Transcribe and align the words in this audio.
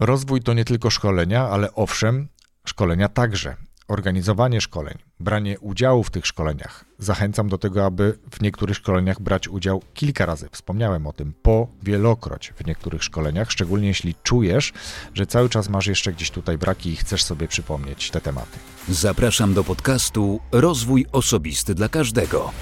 Rozwój 0.00 0.40
to 0.40 0.52
nie 0.52 0.64
tylko 0.64 0.90
szkolenia, 0.90 1.48
ale 1.48 1.74
owszem, 1.74 2.28
szkolenia 2.64 3.08
także. 3.08 3.56
Organizowanie 3.88 4.60
szkoleń, 4.60 4.94
branie 5.20 5.60
udziału 5.60 6.04
w 6.04 6.10
tych 6.10 6.26
szkoleniach. 6.26 6.84
Zachęcam 6.98 7.48
do 7.48 7.58
tego, 7.58 7.86
aby 7.86 8.18
w 8.30 8.40
niektórych 8.40 8.76
szkoleniach 8.76 9.20
brać 9.20 9.48
udział 9.48 9.82
kilka 9.94 10.26
razy. 10.26 10.48
Wspomniałem 10.52 11.06
o 11.06 11.12
tym 11.12 11.32
po 11.42 11.68
wielokroć 11.82 12.52
w 12.56 12.66
niektórych 12.66 13.04
szkoleniach, 13.04 13.50
szczególnie 13.50 13.88
jeśli 13.88 14.14
czujesz, 14.22 14.72
że 15.14 15.26
cały 15.26 15.48
czas 15.48 15.68
masz 15.68 15.86
jeszcze 15.86 16.12
gdzieś 16.12 16.30
tutaj 16.30 16.58
braki 16.58 16.90
i 16.90 16.96
chcesz 16.96 17.24
sobie 17.24 17.48
przypomnieć 17.48 18.10
te 18.10 18.20
tematy. 18.20 18.58
Zapraszam 18.88 19.54
do 19.54 19.64
podcastu 19.64 20.40
Rozwój 20.52 21.06
Osobisty 21.12 21.74
dla 21.74 21.88
Każdego. 21.88 22.52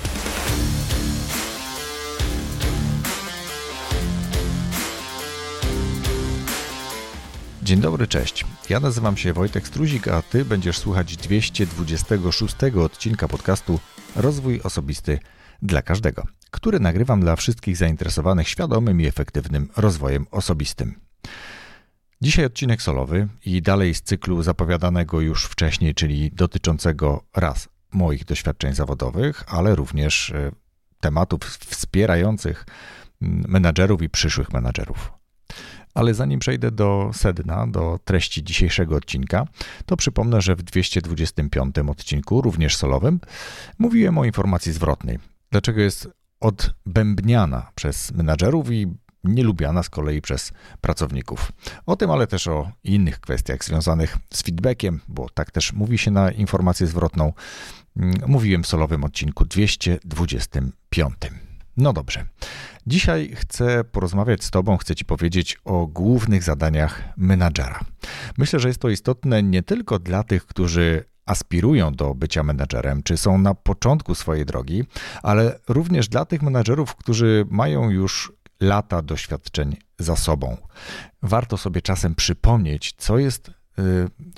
Dzień 7.68 7.80
dobry, 7.80 8.06
cześć. 8.06 8.44
Ja 8.68 8.80
nazywam 8.80 9.16
się 9.16 9.32
Wojtek 9.32 9.68
Struzik, 9.68 10.08
a 10.08 10.22
Ty 10.22 10.44
będziesz 10.44 10.78
słuchać 10.78 11.16
226 11.16 12.54
odcinka 12.84 13.28
podcastu 13.28 13.80
Rozwój 14.16 14.60
Osobisty 14.60 15.18
dla 15.62 15.82
Każdego, 15.82 16.24
który 16.50 16.80
nagrywam 16.80 17.20
dla 17.20 17.36
wszystkich 17.36 17.76
zainteresowanych 17.76 18.48
świadomym 18.48 19.00
i 19.00 19.06
efektywnym 19.06 19.68
rozwojem 19.76 20.26
osobistym. 20.30 21.00
Dzisiaj 22.20 22.44
odcinek 22.44 22.82
solowy 22.82 23.28
i 23.44 23.62
dalej 23.62 23.94
z 23.94 24.02
cyklu 24.02 24.42
zapowiadanego 24.42 25.20
już 25.20 25.44
wcześniej, 25.44 25.94
czyli 25.94 26.30
dotyczącego 26.32 27.24
raz 27.36 27.68
moich 27.92 28.24
doświadczeń 28.24 28.74
zawodowych, 28.74 29.44
ale 29.46 29.74
również 29.74 30.30
e, 30.30 30.50
tematów 31.00 31.40
wspierających 31.44 32.66
menadżerów 33.20 34.02
i 34.02 34.08
przyszłych 34.10 34.52
menadżerów. 34.52 35.18
Ale 35.98 36.14
zanim 36.14 36.40
przejdę 36.40 36.70
do 36.70 37.10
sedna, 37.14 37.66
do 37.66 37.98
treści 38.04 38.44
dzisiejszego 38.44 38.96
odcinka, 38.96 39.46
to 39.86 39.96
przypomnę, 39.96 40.40
że 40.40 40.56
w 40.56 40.62
225 40.62 41.78
odcinku, 41.78 42.42
również 42.42 42.76
solowym, 42.76 43.20
mówiłem 43.78 44.18
o 44.18 44.24
informacji 44.24 44.72
zwrotnej. 44.72 45.18
Dlaczego 45.50 45.80
jest 45.80 46.08
odbębniana 46.40 47.70
przez 47.74 48.12
menadżerów 48.12 48.70
i 48.70 48.86
nielubiana 49.24 49.82
z 49.82 49.90
kolei 49.90 50.20
przez 50.20 50.52
pracowników. 50.80 51.52
O 51.86 51.96
tym, 51.96 52.10
ale 52.10 52.26
też 52.26 52.48
o 52.48 52.70
innych 52.84 53.20
kwestiach 53.20 53.64
związanych 53.64 54.16
z 54.34 54.42
feedbackiem, 54.42 55.00
bo 55.08 55.28
tak 55.34 55.50
też 55.50 55.72
mówi 55.72 55.98
się 55.98 56.10
na 56.10 56.30
informację 56.30 56.86
zwrotną, 56.86 57.32
mm, 57.96 58.14
mówiłem 58.26 58.62
w 58.62 58.66
solowym 58.66 59.04
odcinku 59.04 59.44
225. 59.44 61.47
No 61.78 61.92
dobrze. 61.92 62.24
Dzisiaj 62.86 63.32
chcę 63.34 63.84
porozmawiać 63.84 64.44
z 64.44 64.50
Tobą, 64.50 64.76
chcę 64.76 64.94
Ci 64.94 65.04
powiedzieć 65.04 65.58
o 65.64 65.86
głównych 65.86 66.42
zadaniach 66.42 67.02
menadżera. 67.16 67.80
Myślę, 68.38 68.60
że 68.60 68.68
jest 68.68 68.80
to 68.80 68.88
istotne 68.88 69.42
nie 69.42 69.62
tylko 69.62 69.98
dla 69.98 70.22
tych, 70.22 70.46
którzy 70.46 71.04
aspirują 71.26 71.92
do 71.92 72.14
bycia 72.14 72.42
menedżerem, 72.42 73.02
czy 73.02 73.16
są 73.16 73.38
na 73.38 73.54
początku 73.54 74.14
swojej 74.14 74.46
drogi, 74.46 74.84
ale 75.22 75.58
również 75.68 76.08
dla 76.08 76.24
tych 76.24 76.42
menedżerów, 76.42 76.94
którzy 76.94 77.46
mają 77.50 77.90
już 77.90 78.32
lata 78.60 79.02
doświadczeń 79.02 79.76
za 79.98 80.16
sobą. 80.16 80.56
Warto 81.22 81.56
sobie 81.56 81.82
czasem 81.82 82.14
przypomnieć, 82.14 82.94
co 82.98 83.18
jest 83.18 83.50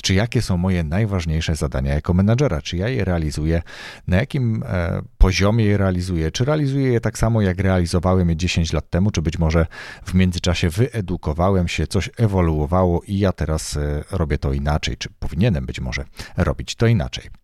czy 0.02 0.14
jakie 0.14 0.42
są 0.42 0.56
moje 0.56 0.84
najważniejsze 0.84 1.56
zadania 1.56 1.94
jako 1.94 2.14
menadżera, 2.14 2.62
czy 2.62 2.76
ja 2.76 2.88
je 2.88 3.04
realizuję, 3.04 3.62
na 4.06 4.16
jakim 4.16 4.62
e, 4.66 5.02
poziomie 5.18 5.64
je 5.64 5.76
realizuję, 5.76 6.30
czy 6.30 6.44
realizuję 6.44 6.92
je 6.92 7.00
tak 7.00 7.18
samo, 7.18 7.42
jak 7.42 7.58
realizowałem 7.58 8.28
je 8.28 8.36
10 8.36 8.72
lat 8.72 8.90
temu, 8.90 9.10
czy 9.10 9.22
być 9.22 9.38
może 9.38 9.66
w 10.04 10.14
międzyczasie 10.14 10.70
wyedukowałem 10.70 11.68
się, 11.68 11.86
coś 11.86 12.10
ewoluowało 12.16 13.02
i 13.06 13.18
ja 13.18 13.32
teraz 13.32 13.76
e, 13.76 14.04
robię 14.10 14.38
to 14.38 14.52
inaczej, 14.52 14.96
czy 14.96 15.08
powinienem 15.18 15.66
być 15.66 15.80
może 15.80 16.04
robić 16.36 16.74
to 16.74 16.86
inaczej. 16.86 17.39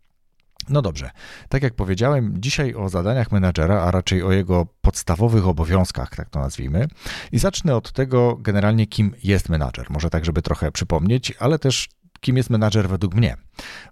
No 0.69 0.83
dobrze, 0.83 1.11
tak 1.49 1.63
jak 1.63 1.75
powiedziałem, 1.75 2.35
dzisiaj 2.39 2.75
o 2.75 2.89
zadaniach 2.89 3.33
menadżera, 3.33 3.83
a 3.83 3.91
raczej 3.91 4.23
o 4.23 4.33
jego 4.33 4.67
podstawowych 4.81 5.47
obowiązkach, 5.47 6.17
tak 6.17 6.31
to 6.31 6.41
nazwijmy. 6.41 6.87
I 7.33 7.39
zacznę 7.39 7.77
od 7.77 7.93
tego 7.93 8.37
generalnie, 8.37 8.87
kim 8.87 9.15
jest 9.23 9.49
menadżer. 9.49 9.91
Może 9.91 10.11
tak, 10.11 10.25
żeby 10.25 10.43
trochę 10.43 10.73
przypomnieć, 10.73 11.35
ale 11.39 11.59
też 11.59 11.89
kim 12.21 12.37
jest 12.37 12.51
menadżer 12.51 12.89
według 12.89 13.15
mnie. 13.15 13.37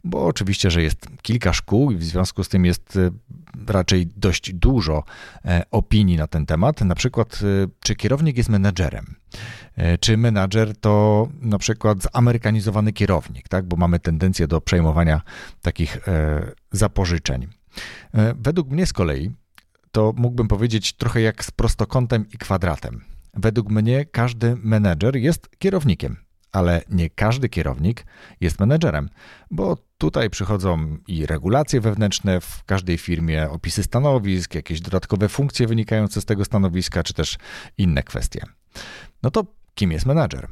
Bo 0.05 0.27
oczywiście, 0.27 0.71
że 0.71 0.83
jest 0.83 1.07
kilka 1.23 1.53
szkół 1.53 1.91
i 1.91 1.97
w 1.97 2.05
związku 2.05 2.45
z 2.45 2.49
tym 2.49 2.65
jest 2.65 2.97
e, 2.97 3.11
raczej 3.67 4.07
dość 4.17 4.53
dużo 4.53 5.05
e, 5.45 5.63
opinii 5.71 6.17
na 6.17 6.27
ten 6.27 6.47
temat. 6.47 6.81
Na 6.81 6.95
przykład, 6.95 7.41
e, 7.43 7.69
czy 7.81 7.95
kierownik 7.95 8.37
jest 8.37 8.49
menadżerem? 8.49 9.15
Czy 10.01 10.17
menadżer 10.17 10.77
to 10.77 11.29
na 11.41 11.59
przykład 11.59 11.99
zamerykanizowany 12.15 12.93
kierownik, 12.93 13.49
tak? 13.49 13.65
bo 13.65 13.77
mamy 13.77 14.01
tendencję 14.01 14.47
do 14.47 14.61
przejmowania 14.61 15.21
takich 15.63 15.99
zapożyczeń. 16.73 17.47
Według 18.37 18.71
mnie 18.71 18.87
z 18.87 18.93
kolei 18.93 19.31
to 19.93 20.13
mógłbym 20.17 20.49
powiedzieć 20.49 20.93
trochę 20.93 21.21
jak 21.21 21.45
z 21.45 21.51
prostokątem 21.51 22.27
i 22.35 22.39
kwadratem. 22.39 23.05
Według 23.35 23.71
mnie 23.71 24.05
każdy 24.05 24.57
menedżer 24.63 25.17
jest 25.17 25.49
kierownikiem 25.59 26.24
ale 26.55 26.83
nie 26.91 27.11
każdy 27.11 27.49
kierownik 27.49 28.07
jest 28.41 28.61
menedżerem, 28.61 29.09
bo 29.51 29.77
tutaj 29.99 30.31
przychodzą 30.31 30.99
i 31.09 31.27
regulacje 31.27 31.81
wewnętrzne 31.81 32.41
w 32.41 32.65
każdej 32.65 32.99
firmie, 32.99 33.51
opisy 33.51 33.83
stanowisk, 33.83 34.55
jakieś 34.55 34.81
dodatkowe 34.81 35.29
funkcje 35.29 35.67
wynikające 35.67 36.21
z 36.21 36.25
tego 36.25 36.45
stanowiska, 36.45 37.03
czy 37.03 37.15
też 37.15 37.39
inne 37.79 38.03
kwestie. 38.03 38.41
No 39.23 39.31
to 39.31 39.45
kim 39.75 39.93
jest 39.93 40.07
menedżer? 40.07 40.49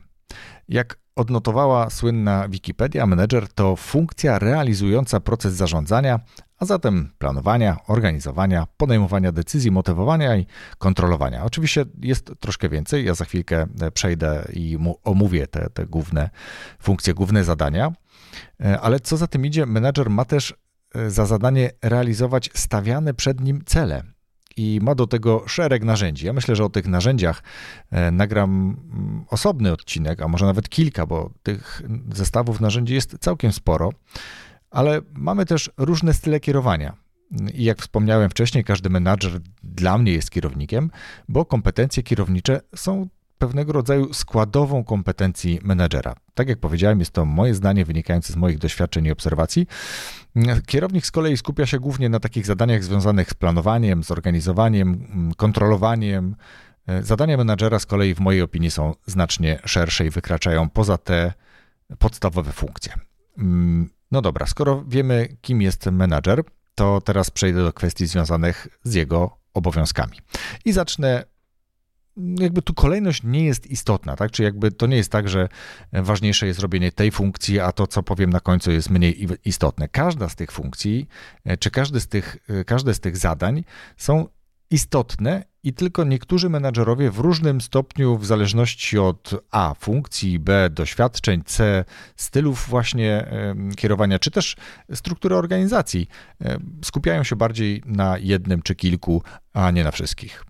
Jak 0.68 0.98
odnotowała 1.16 1.90
słynna 1.90 2.48
Wikipedia, 2.48 3.06
menedżer 3.06 3.48
to 3.48 3.76
funkcja 3.76 4.38
realizująca 4.38 5.20
proces 5.20 5.54
zarządzania, 5.54 6.20
a 6.62 6.64
zatem 6.64 7.10
planowania, 7.18 7.76
organizowania, 7.86 8.66
podejmowania 8.76 9.32
decyzji, 9.32 9.70
motywowania 9.70 10.36
i 10.36 10.46
kontrolowania. 10.78 11.44
Oczywiście 11.44 11.84
jest 12.02 12.32
troszkę 12.40 12.68
więcej, 12.68 13.04
ja 13.04 13.14
za 13.14 13.24
chwilkę 13.24 13.66
e, 13.80 13.90
przejdę 13.90 14.48
i 14.52 14.78
omówię 15.04 15.46
te, 15.46 15.70
te 15.70 15.86
główne 15.86 16.30
funkcje, 16.78 17.14
główne 17.14 17.44
zadania, 17.44 17.92
e, 18.60 18.80
ale 18.80 19.00
co 19.00 19.16
za 19.16 19.26
tym 19.26 19.46
idzie, 19.46 19.66
menedżer 19.66 20.10
ma 20.10 20.24
też 20.24 20.54
e, 20.94 21.10
za 21.10 21.26
zadanie 21.26 21.70
realizować 21.82 22.50
stawiane 22.54 23.14
przed 23.14 23.40
nim 23.40 23.62
cele 23.66 24.02
i 24.56 24.80
ma 24.82 24.94
do 24.94 25.06
tego 25.06 25.44
szereg 25.46 25.84
narzędzi. 25.84 26.26
Ja 26.26 26.32
myślę, 26.32 26.56
że 26.56 26.64
o 26.64 26.68
tych 26.68 26.86
narzędziach 26.86 27.42
nagram 28.12 28.50
mm, 28.50 29.24
osobny 29.28 29.72
odcinek, 29.72 30.22
a 30.22 30.28
może 30.28 30.46
nawet 30.46 30.68
kilka, 30.68 31.06
bo 31.06 31.30
tych 31.42 31.82
zestawów 32.12 32.60
narzędzi 32.60 32.94
jest 32.94 33.16
całkiem 33.20 33.52
sporo 33.52 33.90
ale 34.72 35.00
mamy 35.14 35.46
też 35.46 35.70
różne 35.76 36.14
style 36.14 36.40
kierowania. 36.40 36.96
I 37.54 37.64
jak 37.64 37.78
wspomniałem 37.78 38.30
wcześniej, 38.30 38.64
każdy 38.64 38.90
menadżer 38.90 39.40
dla 39.62 39.98
mnie 39.98 40.12
jest 40.12 40.30
kierownikiem, 40.30 40.90
bo 41.28 41.44
kompetencje 41.44 42.02
kierownicze 42.02 42.60
są 42.76 43.08
pewnego 43.38 43.72
rodzaju 43.72 44.14
składową 44.14 44.84
kompetencji 44.84 45.60
menedżera. 45.62 46.14
Tak 46.34 46.48
jak 46.48 46.58
powiedziałem, 46.58 47.00
jest 47.00 47.10
to 47.10 47.24
moje 47.24 47.54
zdanie 47.54 47.84
wynikające 47.84 48.32
z 48.32 48.36
moich 48.36 48.58
doświadczeń 48.58 49.06
i 49.06 49.10
obserwacji. 49.10 49.66
Kierownik 50.66 51.06
z 51.06 51.10
kolei 51.10 51.36
skupia 51.36 51.66
się 51.66 51.80
głównie 51.80 52.08
na 52.08 52.20
takich 52.20 52.46
zadaniach 52.46 52.84
związanych 52.84 53.30
z 53.30 53.34
planowaniem, 53.34 54.02
zorganizowaniem, 54.02 55.08
kontrolowaniem. 55.36 56.36
Zadania 57.02 57.36
menadżera 57.36 57.78
z 57.78 57.86
kolei 57.86 58.14
w 58.14 58.20
mojej 58.20 58.42
opinii 58.42 58.70
są 58.70 58.94
znacznie 59.06 59.58
szersze 59.64 60.06
i 60.06 60.10
wykraczają 60.10 60.70
poza 60.70 60.98
te 60.98 61.32
podstawowe 61.98 62.52
funkcje. 62.52 62.92
No 64.12 64.22
dobra, 64.22 64.46
skoro 64.46 64.84
wiemy, 64.88 65.36
kim 65.40 65.62
jest 65.62 65.86
menadżer, 65.86 66.44
to 66.74 67.00
teraz 67.00 67.30
przejdę 67.30 67.62
do 67.62 67.72
kwestii 67.72 68.06
związanych 68.06 68.68
z 68.82 68.94
jego 68.94 69.38
obowiązkami. 69.54 70.18
I 70.64 70.72
zacznę 70.72 71.24
jakby 72.16 72.62
tu 72.62 72.74
kolejność 72.74 73.22
nie 73.22 73.44
jest 73.44 73.66
istotna, 73.66 74.16
tak? 74.16 74.30
Czy 74.30 74.42
jakby 74.42 74.72
to 74.72 74.86
nie 74.86 74.96
jest 74.96 75.12
tak, 75.12 75.28
że 75.28 75.48
ważniejsze 75.92 76.46
jest 76.46 76.60
robienie 76.60 76.92
tej 76.92 77.10
funkcji, 77.10 77.60
a 77.60 77.72
to, 77.72 77.87
co 77.87 78.02
powiem 78.02 78.31
na 78.31 78.40
końcu, 78.40 78.70
jest 78.70 78.90
mniej 78.90 79.28
istotne. 79.44 79.88
Każda 79.88 80.28
z 80.28 80.37
tych 80.37 80.52
funkcji, 80.52 81.08
czy 81.58 81.70
każdy 81.70 82.00
z 82.00 82.08
tych, 82.08 82.37
każde 82.66 82.94
z 82.94 83.00
tych 83.00 83.16
zadań 83.16 83.64
są 83.96 84.28
istotne 84.70 85.44
i 85.64 85.73
tylko 85.73 86.05
niektórzy 86.05 86.49
menadżerowie 86.49 87.11
w 87.11 87.19
różnym 87.19 87.61
stopniu, 87.61 88.19
w 88.19 88.26
zależności 88.26 88.99
od 88.99 89.31
A 89.50 89.75
funkcji, 89.75 90.38
B 90.38 90.70
doświadczeń, 90.70 91.43
C 91.44 91.85
stylów 92.17 92.67
właśnie 92.69 93.26
kierowania, 93.76 94.19
czy 94.19 94.31
też 94.31 94.56
struktury 94.94 95.37
organizacji, 95.37 96.09
skupiają 96.85 97.25
się 97.25 97.37
bardziej 97.37 97.82
na 97.87 98.19
jednym 98.19 98.62
czy 98.62 98.75
kilku, 98.75 99.23
a 99.53 99.70
nie 99.70 99.85
na 99.85 99.91
wszystkich. 99.91 100.44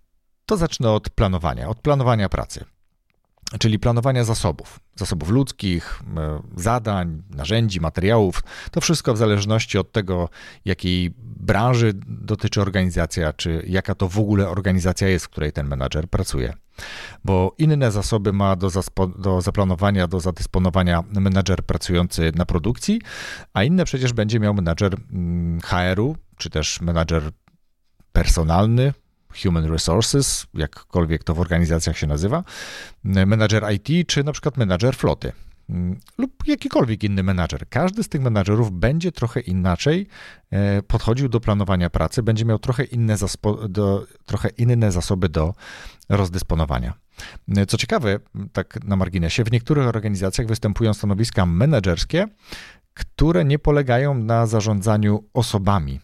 To 0.46 0.56
zacznę 0.56 0.90
od 0.90 1.10
planowania, 1.10 1.68
od 1.68 1.80
planowania 1.80 2.28
pracy. 2.28 2.64
Czyli 3.58 3.78
planowania 3.78 4.24
zasobów, 4.24 4.80
zasobów 4.96 5.28
ludzkich, 5.28 6.02
e, 6.16 6.42
zadań, 6.56 7.22
narzędzi, 7.30 7.80
materiałów. 7.80 8.42
To 8.70 8.80
wszystko 8.80 9.14
w 9.14 9.18
zależności 9.18 9.78
od 9.78 9.92
tego, 9.92 10.28
jakiej 10.64 11.14
branży 11.18 11.92
dotyczy 12.06 12.60
organizacja, 12.60 13.32
czy 13.32 13.64
jaka 13.66 13.94
to 13.94 14.08
w 14.08 14.18
ogóle 14.18 14.48
organizacja 14.48 15.08
jest, 15.08 15.24
w 15.24 15.28
której 15.28 15.52
ten 15.52 15.68
menadżer 15.68 16.08
pracuje. 16.08 16.54
Bo 17.24 17.54
inne 17.58 17.90
zasoby 17.92 18.32
ma 18.32 18.56
do, 18.56 18.70
do 19.18 19.40
zaplanowania, 19.40 20.06
do 20.06 20.20
zadysponowania 20.20 21.02
menadżer 21.12 21.62
pracujący 21.62 22.32
na 22.34 22.46
produkcji, 22.46 23.00
a 23.52 23.64
inne 23.64 23.84
przecież 23.84 24.12
będzie 24.12 24.40
miał 24.40 24.54
menadżer 24.54 24.96
mm, 25.12 25.60
HR-u, 25.60 26.16
czy 26.36 26.50
też 26.50 26.80
menadżer 26.80 27.22
personalny, 28.12 28.92
Human 29.42 29.64
Resources, 29.64 30.46
jakkolwiek 30.54 31.24
to 31.24 31.34
w 31.34 31.40
organizacjach 31.40 31.98
się 31.98 32.06
nazywa, 32.06 32.44
menadżer 33.04 33.64
IT, 33.72 34.08
czy 34.08 34.24
na 34.24 34.32
przykład 34.32 34.56
menadżer 34.56 34.96
floty 34.96 35.32
lub 36.18 36.46
jakikolwiek 36.46 37.04
inny 37.04 37.22
menadżer. 37.22 37.68
Każdy 37.68 38.02
z 38.02 38.08
tych 38.08 38.20
menadżerów 38.20 38.72
będzie 38.72 39.12
trochę 39.12 39.40
inaczej 39.40 40.06
e, 40.50 40.82
podchodził 40.82 41.28
do 41.28 41.40
planowania 41.40 41.90
pracy, 41.90 42.22
będzie 42.22 42.44
miał 42.44 42.58
trochę 42.58 42.84
inne, 42.84 43.16
do, 43.68 44.06
trochę 44.26 44.48
inne 44.48 44.92
zasoby 44.92 45.28
do 45.28 45.54
rozdysponowania. 46.08 46.94
Co 47.68 47.76
ciekawe, 47.76 48.18
tak 48.52 48.84
na 48.84 48.96
marginesie, 48.96 49.44
w 49.44 49.52
niektórych 49.52 49.86
organizacjach 49.86 50.46
występują 50.46 50.94
stanowiska 50.94 51.46
menedżerskie, 51.46 52.26
które 52.94 53.44
nie 53.44 53.58
polegają 53.58 54.14
na 54.14 54.46
zarządzaniu 54.46 55.24
osobami. 55.34 56.00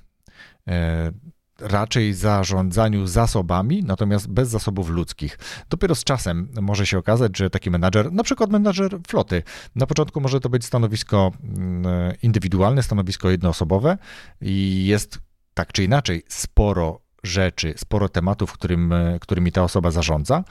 E, 1.63 1.69
raczej 1.69 2.15
zarządzaniu 2.15 3.07
zasobami, 3.07 3.83
natomiast 3.83 4.29
bez 4.29 4.49
zasobów 4.49 4.89
ludzkich. 4.89 5.39
Dopiero 5.71 5.95
z 5.95 6.05
czasem 6.05 6.49
może 6.61 6.87
się 6.87 6.99
okazać, 6.99 7.39
że 7.39 7.51
taki 7.51 7.71
menadżer, 7.71 8.13
na 8.13 8.23
przykład 8.23 8.51
menadżer 8.51 8.99
floty, 9.09 9.43
na 9.75 9.87
początku 9.87 10.21
może 10.21 10.41
to 10.41 10.49
być 10.49 10.65
stanowisko 10.65 11.33
mm, 11.43 12.15
indywidualne, 12.23 12.83
stanowisko 12.83 13.31
jednoosobowe 13.31 13.99
i 14.41 14.87
jest 14.87 15.19
tak 15.55 15.73
czy 15.73 15.85
inaczej 15.85 16.23
sporo 16.29 17.01
rzeczy, 17.23 17.75
sporo 17.77 18.09
tematów, 18.09 18.53
którym, 18.53 18.95
którymi 19.21 19.53
ta 19.53 19.63
osoba 19.63 19.91
zarządza. 19.91 20.45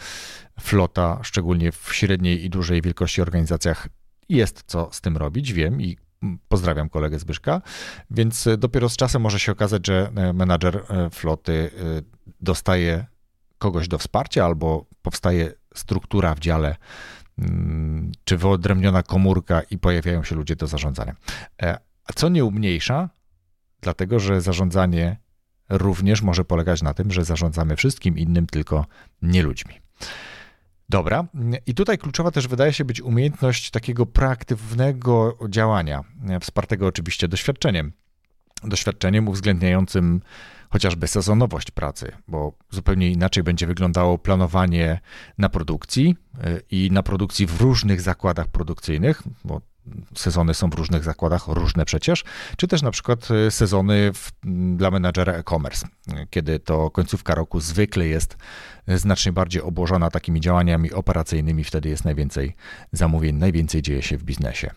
Flota, 0.59 1.19
szczególnie 1.24 1.71
w 1.71 1.89
średniej 1.92 2.45
i 2.45 2.50
dużej 2.50 2.81
wielkości 2.81 3.21
organizacjach, 3.21 3.88
jest 4.30 4.63
co 4.65 4.89
z 4.92 5.01
tym 5.01 5.18
robić, 5.18 5.54
wiem 5.54 5.81
i 5.81 5.98
Pozdrawiam 6.47 6.89
kolegę 6.89 7.19
Zbyszka. 7.19 7.61
Więc 8.11 8.47
e, 8.47 8.57
dopiero 8.57 8.89
z 8.89 8.97
czasem 8.97 9.21
może 9.21 9.39
się 9.39 9.51
okazać, 9.51 9.87
że 9.87 10.11
e, 10.15 10.33
menadżer 10.33 10.83
e, 10.89 11.09
floty 11.09 11.69
dostaje 12.41 13.05
kogoś 13.57 13.87
do 13.87 13.97
wsparcia 13.97 14.45
albo 14.45 14.85
powstaje 15.01 15.53
struktura 15.75 16.35
w 16.35 16.39
dziale 16.39 16.75
mm, 17.39 18.11
czy 18.23 18.37
wyodrębniona 18.37 19.03
komórka 19.03 19.61
i 19.61 19.77
pojawiają 19.77 20.23
się 20.23 20.35
ludzie 20.35 20.55
do 20.55 20.67
zarządzania. 20.67 21.15
A 22.05 22.13
co 22.15 22.29
nie 22.29 22.45
umniejsza, 22.45 23.09
dlatego 23.81 24.19
że 24.19 24.41
zarządzanie 24.41 25.17
również 25.69 26.21
może 26.21 26.45
polegać 26.45 26.81
na 26.81 26.93
tym, 26.93 27.11
że 27.11 27.25
zarządzamy 27.25 27.75
wszystkim 27.75 28.17
innym, 28.17 28.47
tylko 28.47 28.85
nie 29.21 29.43
ludźmi. 29.43 29.73
Dobra. 30.89 31.25
I 31.65 31.73
tutaj 31.73 31.97
kluczowa 31.97 32.31
też 32.31 32.47
wydaje 32.47 32.73
się 32.73 32.85
być 32.85 33.01
umiejętność 33.01 33.71
takiego 33.71 34.05
proaktywnego 34.05 35.37
działania, 35.49 36.03
wspartego 36.41 36.87
oczywiście 36.87 37.27
doświadczeniem. 37.27 37.91
Doświadczeniem 38.63 39.27
uwzględniającym 39.27 40.21
chociażby 40.69 41.07
sezonowość 41.07 41.71
pracy, 41.71 42.11
bo 42.27 42.53
zupełnie 42.69 43.11
inaczej 43.11 43.43
będzie 43.43 43.67
wyglądało 43.67 44.17
planowanie 44.17 44.99
na 45.37 45.49
produkcji 45.49 46.15
y, 46.45 46.61
i 46.71 46.91
na 46.91 47.03
produkcji 47.03 47.45
w 47.45 47.61
różnych 47.61 48.01
zakładach 48.01 48.47
produkcyjnych, 48.47 49.23
bo 49.45 49.61
sezony 50.15 50.53
są 50.53 50.69
w 50.69 50.73
różnych 50.73 51.03
zakładach, 51.03 51.47
różne 51.47 51.85
przecież, 51.85 52.23
czy 52.57 52.67
też 52.67 52.81
na 52.81 52.91
przykład 52.91 53.27
y, 53.47 53.51
sezony 53.51 54.11
w, 54.13 54.31
dla 54.75 54.91
menadżera 54.91 55.33
e-commerce, 55.33 55.87
kiedy 56.29 56.59
to 56.59 56.89
końcówka 56.91 57.35
roku 57.35 57.59
zwykle 57.59 58.07
jest 58.07 58.37
znacznie 58.87 59.31
bardziej 59.31 59.61
obłożona 59.61 60.09
takimi 60.09 60.41
działaniami 60.41 60.91
operacyjnymi, 60.91 61.63
wtedy 61.63 61.89
jest 61.89 62.05
najwięcej 62.05 62.55
zamówień, 62.91 63.35
najwięcej 63.35 63.81
dzieje 63.81 64.01
się 64.01 64.17
w 64.17 64.23
biznesie. 64.23 64.71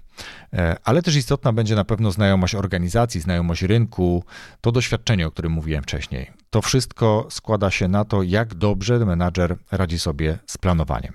E, 0.52 0.76
ale 0.84 1.02
też 1.02 1.16
istotna 1.16 1.52
będzie 1.52 1.74
na 1.74 1.84
pewno 1.84 2.10
znajomość 2.10 2.54
organizacji, 2.54 3.20
znajomość 3.20 3.62
rynku, 3.62 4.24
to 4.60 4.72
doświadczenie, 4.72 5.26
o 5.26 5.30
którym 5.30 5.52
mówiłem 5.52 5.79
wcześniej. 5.82 6.30
To 6.50 6.62
wszystko 6.62 7.26
składa 7.30 7.70
się 7.70 7.88
na 7.88 8.04
to, 8.04 8.22
jak 8.22 8.54
dobrze 8.54 8.98
menadżer 8.98 9.56
radzi 9.70 9.98
sobie 9.98 10.38
z 10.46 10.58
planowaniem. 10.58 11.14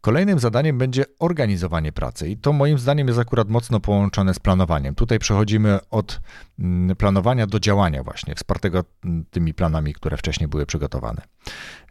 Kolejnym 0.00 0.38
zadaniem 0.38 0.78
będzie 0.78 1.04
organizowanie 1.18 1.92
pracy 1.92 2.28
i 2.28 2.36
to 2.36 2.52
moim 2.52 2.78
zdaniem 2.78 3.08
jest 3.08 3.18
akurat 3.20 3.48
mocno 3.48 3.80
połączone 3.80 4.34
z 4.34 4.38
planowaniem. 4.38 4.94
Tutaj 4.94 5.18
przechodzimy 5.18 5.78
od 5.90 6.20
mm, 6.58 6.96
planowania 6.96 7.46
do 7.46 7.60
działania 7.60 8.02
właśnie, 8.02 8.34
wspartego 8.34 8.84
mm, 9.04 9.24
tymi 9.30 9.54
planami, 9.54 9.94
które 9.94 10.16
wcześniej 10.16 10.48
były 10.48 10.66
przygotowane. 10.66 11.22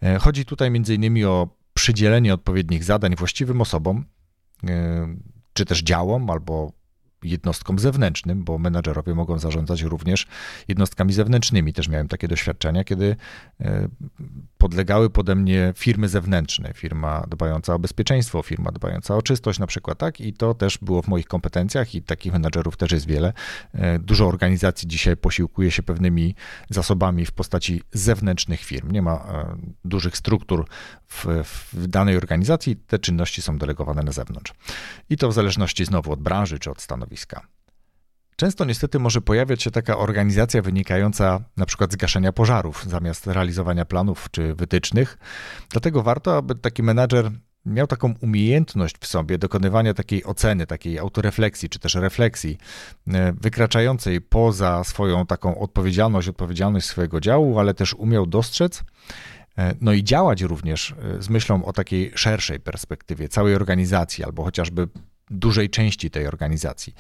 E, 0.04 0.20
chodzi 0.20 0.46
tutaj 0.46 0.68
m.in. 0.68 1.26
o 1.26 1.48
przydzielenie 1.74 2.34
odpowiednich 2.34 2.84
zadań 2.84 3.16
właściwym 3.16 3.62
osobom, 3.62 4.06
e, 4.68 5.08
czy 5.54 5.66
też 5.66 5.84
działom 5.84 6.30
albo 6.30 6.72
jednostkom 7.24 7.80
zewnętrznym, 7.80 8.44
bo 8.44 8.57
menadżerowie 8.57 9.16
mogą 9.16 9.39
zarządzać 9.39 9.81
również 9.81 10.27
jednostkami 10.68 11.13
zewnętrznymi. 11.13 11.74
Też 11.74 11.88
miałem 11.88 12.07
takie 12.07 12.27
doświadczenia, 12.27 12.83
kiedy 12.83 13.16
e, 13.62 13.88
podlegały 14.59 15.09
pode 15.09 15.35
mnie 15.35 15.73
firmy 15.75 16.09
zewnętrzne, 16.09 16.73
firma 16.73 17.25
dbająca 17.27 17.73
o 17.73 17.79
bezpieczeństwo, 17.79 18.41
firma 18.41 18.71
dbająca 18.71 19.15
o 19.15 19.21
czystość 19.21 19.59
na 19.59 19.67
przykład, 19.67 19.97
tak? 19.97 20.21
I 20.21 20.33
to 20.33 20.53
też 20.53 20.77
było 20.77 21.01
w 21.01 21.07
moich 21.07 21.25
kompetencjach 21.25 21.95
i 21.95 22.01
takich 22.01 22.33
menadżerów 22.33 22.77
też 22.77 22.91
jest 22.91 23.07
wiele. 23.07 23.33
E, 23.73 24.00
dużo 24.00 24.27
organizacji 24.27 24.88
dzisiaj 24.88 25.17
posiłkuje 25.17 25.71
się 25.71 25.83
pewnymi 25.83 26.35
zasobami 26.69 27.25
w 27.25 27.31
postaci 27.31 27.81
zewnętrznych 27.91 28.59
firm. 28.59 28.91
Nie 28.91 29.01
ma 29.01 29.13
e, 29.13 29.57
dużych 29.85 30.17
struktur 30.17 30.65
w, 31.07 31.25
w 31.73 31.88
danej 31.88 32.17
organizacji, 32.17 32.75
te 32.75 33.00
czynności 33.00 33.41
są 33.41 33.57
delegowane 33.57 34.03
na 34.03 34.11
zewnątrz. 34.11 34.53
I 35.09 35.17
to 35.17 35.29
w 35.29 35.33
zależności 35.33 35.85
znowu 35.85 36.11
od 36.11 36.19
branży 36.19 36.59
czy 36.59 36.71
od 36.71 36.81
stanowiska. 36.81 37.47
Często 38.39 38.65
niestety 38.65 39.00
może 39.00 39.21
pojawiać 39.21 39.63
się 39.63 39.71
taka 39.71 39.97
organizacja 39.97 40.62
wynikająca 40.62 41.39
na 41.57 41.65
przykład 41.65 41.94
z 41.94 41.95
gaszenia 41.95 42.33
pożarów 42.33 42.86
zamiast 42.88 43.27
realizowania 43.27 43.86
planów 43.86 44.27
czy 44.31 44.56
wytycznych. 44.56 45.18
Dlatego 45.69 46.03
warto, 46.03 46.38
aby 46.38 46.56
taki 46.56 46.83
menadżer 46.83 47.31
miał 47.65 47.88
taką 47.88 48.13
umiejętność 48.21 48.95
w 49.00 49.07
sobie 49.07 49.38
dokonywania 49.38 49.94
takiej 49.94 50.24
oceny, 50.24 50.68
takiej 50.68 51.00
autorefleksji 51.00 51.69
czy 51.69 51.80
też 51.80 51.95
refleksji, 51.95 52.57
e, 53.07 53.33
wykraczającej 53.41 54.21
poza 54.21 54.83
swoją 54.83 55.25
taką 55.25 55.59
odpowiedzialność, 55.59 56.27
odpowiedzialność 56.27 56.88
swojego 56.88 57.19
działu, 57.19 57.59
ale 57.59 57.74
też 57.74 57.94
umiał 57.94 58.25
dostrzec, 58.25 58.83
e, 59.57 59.74
no 59.81 59.94
i 59.94 60.03
działać 60.03 60.42
również 60.42 60.92
e, 60.92 61.21
z 61.21 61.30
myślą 61.30 61.65
o 61.65 61.74
takiej 61.74 62.12
szerszej 62.15 62.59
perspektywie 62.59 63.30
całej 63.30 63.56
organizacji, 63.56 64.24
albo 64.24 64.44
chociażby 64.44 64.88
dużej 65.30 65.70
części 65.70 66.10
tej 66.12 66.28
organizacji. 66.28 66.94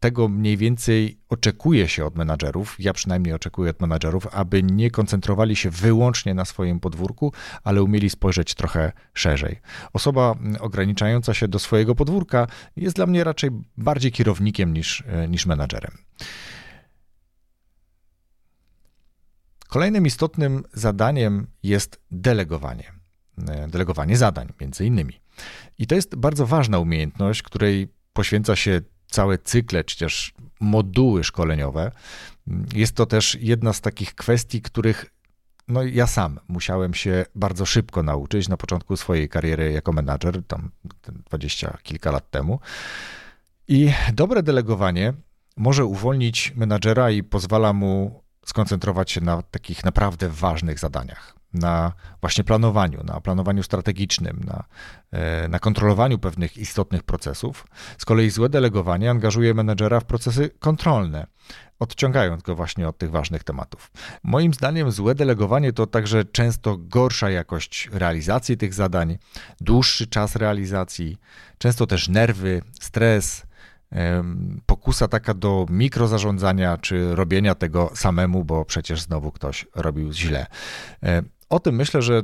Tego 0.00 0.28
mniej 0.28 0.56
więcej 0.56 1.18
oczekuje 1.28 1.88
się 1.88 2.04
od 2.04 2.16
menadżerów, 2.16 2.76
ja 2.78 2.92
przynajmniej 2.92 3.34
oczekuję 3.34 3.70
od 3.70 3.80
menadżerów, 3.80 4.26
aby 4.32 4.62
nie 4.62 4.90
koncentrowali 4.90 5.56
się 5.56 5.70
wyłącznie 5.70 6.34
na 6.34 6.44
swoim 6.44 6.80
podwórku, 6.80 7.32
ale 7.62 7.82
umieli 7.82 8.10
spojrzeć 8.10 8.54
trochę 8.54 8.92
szerzej. 9.14 9.60
Osoba 9.92 10.34
ograniczająca 10.60 11.34
się 11.34 11.48
do 11.48 11.58
swojego 11.58 11.94
podwórka 11.94 12.46
jest 12.76 12.96
dla 12.96 13.06
mnie 13.06 13.24
raczej 13.24 13.50
bardziej 13.76 14.12
kierownikiem 14.12 14.74
niż, 14.74 15.04
e, 15.06 15.28
niż 15.28 15.46
menadżerem. 15.46 15.92
Kolejnym 19.68 20.06
istotnym 20.06 20.62
zadaniem 20.72 21.46
jest 21.62 22.00
delegowanie. 22.10 23.03
E, 23.48 23.68
delegowanie 23.68 24.16
zadań, 24.16 24.52
między 24.60 24.86
innymi. 24.86 25.20
I 25.78 25.86
to 25.86 25.94
jest 25.94 26.16
bardzo 26.16 26.46
ważna 26.46 26.78
umiejętność, 26.78 27.42
której 27.42 27.88
poświęca 28.12 28.56
się 28.56 28.80
całe 29.06 29.38
cykle, 29.38 29.84
czy 29.84 29.98
też 29.98 30.34
moduły 30.60 31.24
szkoleniowe. 31.24 31.92
Jest 32.74 32.96
to 32.96 33.06
też 33.06 33.38
jedna 33.40 33.72
z 33.72 33.80
takich 33.80 34.14
kwestii, 34.14 34.62
których 34.62 35.14
no 35.68 35.82
ja 35.82 36.06
sam 36.06 36.40
musiałem 36.48 36.94
się 36.94 37.26
bardzo 37.34 37.66
szybko 37.66 38.02
nauczyć 38.02 38.48
na 38.48 38.56
początku 38.56 38.96
swojej 38.96 39.28
kariery 39.28 39.72
jako 39.72 39.92
menadżer, 39.92 40.42
tam 40.46 40.70
dwadzieścia 41.26 41.78
kilka 41.82 42.10
lat 42.10 42.30
temu. 42.30 42.60
I 43.68 43.92
dobre 44.12 44.42
delegowanie 44.42 45.12
może 45.56 45.84
uwolnić 45.84 46.52
menadżera 46.56 47.10
i 47.10 47.22
pozwala 47.22 47.72
mu 47.72 48.22
skoncentrować 48.46 49.10
się 49.10 49.20
na 49.20 49.42
takich 49.42 49.84
naprawdę 49.84 50.28
ważnych 50.28 50.78
zadaniach 50.78 51.43
na 51.54 51.92
właśnie 52.20 52.44
planowaniu, 52.44 53.04
na 53.04 53.20
planowaniu 53.20 53.62
strategicznym, 53.62 54.40
na, 54.46 54.64
e, 55.10 55.48
na 55.48 55.58
kontrolowaniu 55.58 56.18
pewnych 56.18 56.56
istotnych 56.56 57.02
procesów. 57.02 57.66
Z 57.98 58.04
kolei 58.04 58.30
złe 58.30 58.48
delegowanie 58.48 59.10
angażuje 59.10 59.54
menedżera 59.54 60.00
w 60.00 60.04
procesy 60.04 60.50
kontrolne, 60.58 61.26
odciągając 61.78 62.42
go 62.42 62.54
właśnie 62.54 62.88
od 62.88 62.98
tych 62.98 63.10
ważnych 63.10 63.44
tematów. 63.44 63.90
Moim 64.22 64.54
zdaniem 64.54 64.90
złe 64.90 65.14
delegowanie 65.14 65.72
to 65.72 65.86
także 65.86 66.24
często 66.24 66.76
gorsza 66.78 67.30
jakość 67.30 67.88
realizacji 67.92 68.56
tych 68.56 68.74
zadań, 68.74 69.18
dłuższy 69.60 70.06
czas 70.06 70.36
realizacji, 70.36 71.18
często 71.58 71.86
też 71.86 72.08
nerwy, 72.08 72.62
stres, 72.80 73.46
pokusa 74.66 75.08
taka 75.08 75.34
do 75.34 75.66
mikrozarządzania 75.70 76.78
czy 76.78 77.14
robienia 77.14 77.54
tego 77.54 77.90
samemu, 77.94 78.44
bo 78.44 78.64
przecież 78.64 79.00
znowu 79.00 79.32
ktoś 79.32 79.66
robił 79.74 80.12
źle. 80.12 80.46
O 81.54 81.60
tym 81.60 81.74
myślę, 81.74 82.02
że 82.02 82.22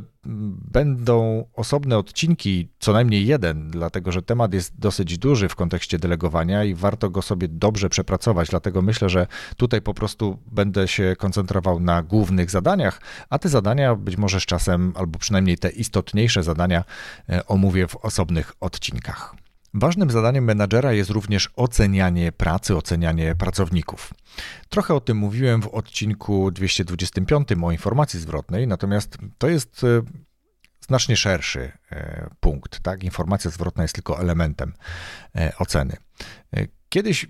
będą 0.72 1.44
osobne 1.54 1.98
odcinki, 1.98 2.68
co 2.78 2.92
najmniej 2.92 3.26
jeden, 3.26 3.70
dlatego 3.70 4.12
że 4.12 4.22
temat 4.22 4.54
jest 4.54 4.78
dosyć 4.78 5.18
duży 5.18 5.48
w 5.48 5.56
kontekście 5.56 5.98
delegowania 5.98 6.64
i 6.64 6.74
warto 6.74 7.10
go 7.10 7.22
sobie 7.22 7.48
dobrze 7.48 7.88
przepracować. 7.88 8.48
Dlatego 8.48 8.82
myślę, 8.82 9.08
że 9.08 9.26
tutaj 9.56 9.82
po 9.82 9.94
prostu 9.94 10.38
będę 10.52 10.88
się 10.88 11.16
koncentrował 11.18 11.80
na 11.80 12.02
głównych 12.02 12.50
zadaniach, 12.50 13.00
a 13.28 13.38
te 13.38 13.48
zadania 13.48 13.96
być 13.96 14.16
może 14.16 14.40
z 14.40 14.46
czasem, 14.46 14.92
albo 14.96 15.18
przynajmniej 15.18 15.58
te 15.58 15.70
istotniejsze 15.70 16.42
zadania, 16.42 16.84
e, 17.28 17.46
omówię 17.46 17.88
w 17.88 17.96
osobnych 17.96 18.52
odcinkach. 18.60 19.34
Ważnym 19.74 20.10
zadaniem 20.10 20.44
menadżera 20.44 20.92
jest 20.92 21.10
również 21.10 21.50
ocenianie 21.56 22.32
pracy, 22.32 22.76
ocenianie 22.76 23.34
pracowników. 23.34 24.14
Trochę 24.68 24.94
o 24.94 25.00
tym 25.00 25.16
mówiłem 25.16 25.62
w 25.62 25.68
odcinku 25.68 26.50
225 26.50 27.48
o 27.62 27.70
informacji 27.70 28.20
zwrotnej, 28.20 28.66
natomiast 28.66 29.18
to 29.38 29.48
jest 29.48 29.84
e, 29.84 30.02
znacznie 30.80 31.16
szerszy 31.16 31.72
e, 31.92 32.30
punkt. 32.40 32.80
Tak? 32.80 33.04
Informacja 33.04 33.50
zwrotna 33.50 33.82
jest 33.82 33.94
tylko 33.94 34.20
elementem 34.20 34.74
e, 35.36 35.52
oceny. 35.58 35.96
Kiedyś, 36.88 37.26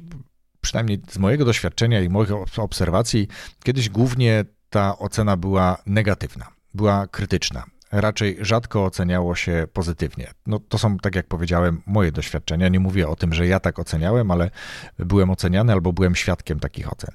przynajmniej 0.61 1.03
z 1.11 1.19
mojego 1.19 1.45
doświadczenia 1.45 2.01
i 2.01 2.09
moich 2.09 2.31
obserwacji, 2.57 3.29
kiedyś 3.65 3.89
głównie 3.89 4.45
ta 4.71 4.99
ocena 4.99 5.37
była 5.37 5.83
negatywna, 5.87 6.47
była 6.75 7.07
krytyczna 7.07 7.65
raczej 7.93 8.37
rzadko 8.41 8.85
oceniało 8.85 9.35
się 9.35 9.67
pozytywnie. 9.73 10.31
No, 10.47 10.61
to 10.69 10.79
są, 10.79 10.99
tak 10.99 11.15
jak 11.15 11.27
powiedziałem, 11.27 11.83
moje 11.87 12.13
doświadczenia. 12.13 12.69
Nie 12.69 12.81
mówię 12.81 13.09
o 13.09 13.17
tym, 13.17 13.35
że 13.35 13.47
ja 13.47 13.61
tak 13.61 13.79
oceniałem, 13.79 14.31
ale 14.31 14.51
byłem 14.99 15.31
oceniany 15.31 15.73
albo 15.73 15.93
byłem 15.93 16.15
świadkiem 16.15 16.61
takich 16.61 16.93
ocen. 16.93 17.15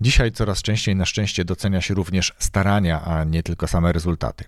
Dzisiaj 0.00 0.32
coraz 0.32 0.62
częściej 0.62 0.96
na 0.96 1.04
szczęście 1.04 1.44
docenia 1.44 1.80
się 1.80 1.94
również 1.94 2.34
starania, 2.38 3.04
a 3.04 3.24
nie 3.24 3.42
tylko 3.42 3.66
same 3.66 3.92
rezultaty. 3.92 4.44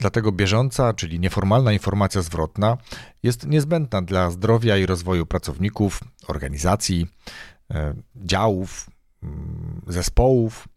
Dlatego 0.00 0.32
bieżąca, 0.32 0.94
czyli 0.94 1.20
nieformalna 1.20 1.72
informacja 1.72 2.22
zwrotna 2.22 2.76
jest 3.22 3.46
niezbędna 3.46 4.02
dla 4.02 4.30
zdrowia 4.30 4.76
i 4.76 4.86
rozwoju 4.86 5.26
pracowników, 5.26 6.00
organizacji, 6.28 7.06
e, 7.70 7.94
działów, 8.16 8.90
mm, 9.22 9.82
zespołów, 9.86 10.68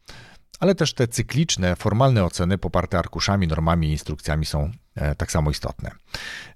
ale 0.59 0.75
też 0.75 0.93
te 0.93 1.07
cykliczne, 1.07 1.75
formalne 1.75 2.23
oceny 2.23 2.57
poparte 2.57 2.99
arkuszami, 2.99 3.47
normami 3.47 3.87
i 3.87 3.91
instrukcjami 3.91 4.45
są 4.45 4.71
e, 4.95 5.15
tak 5.15 5.31
samo 5.31 5.51
istotne. 5.51 5.91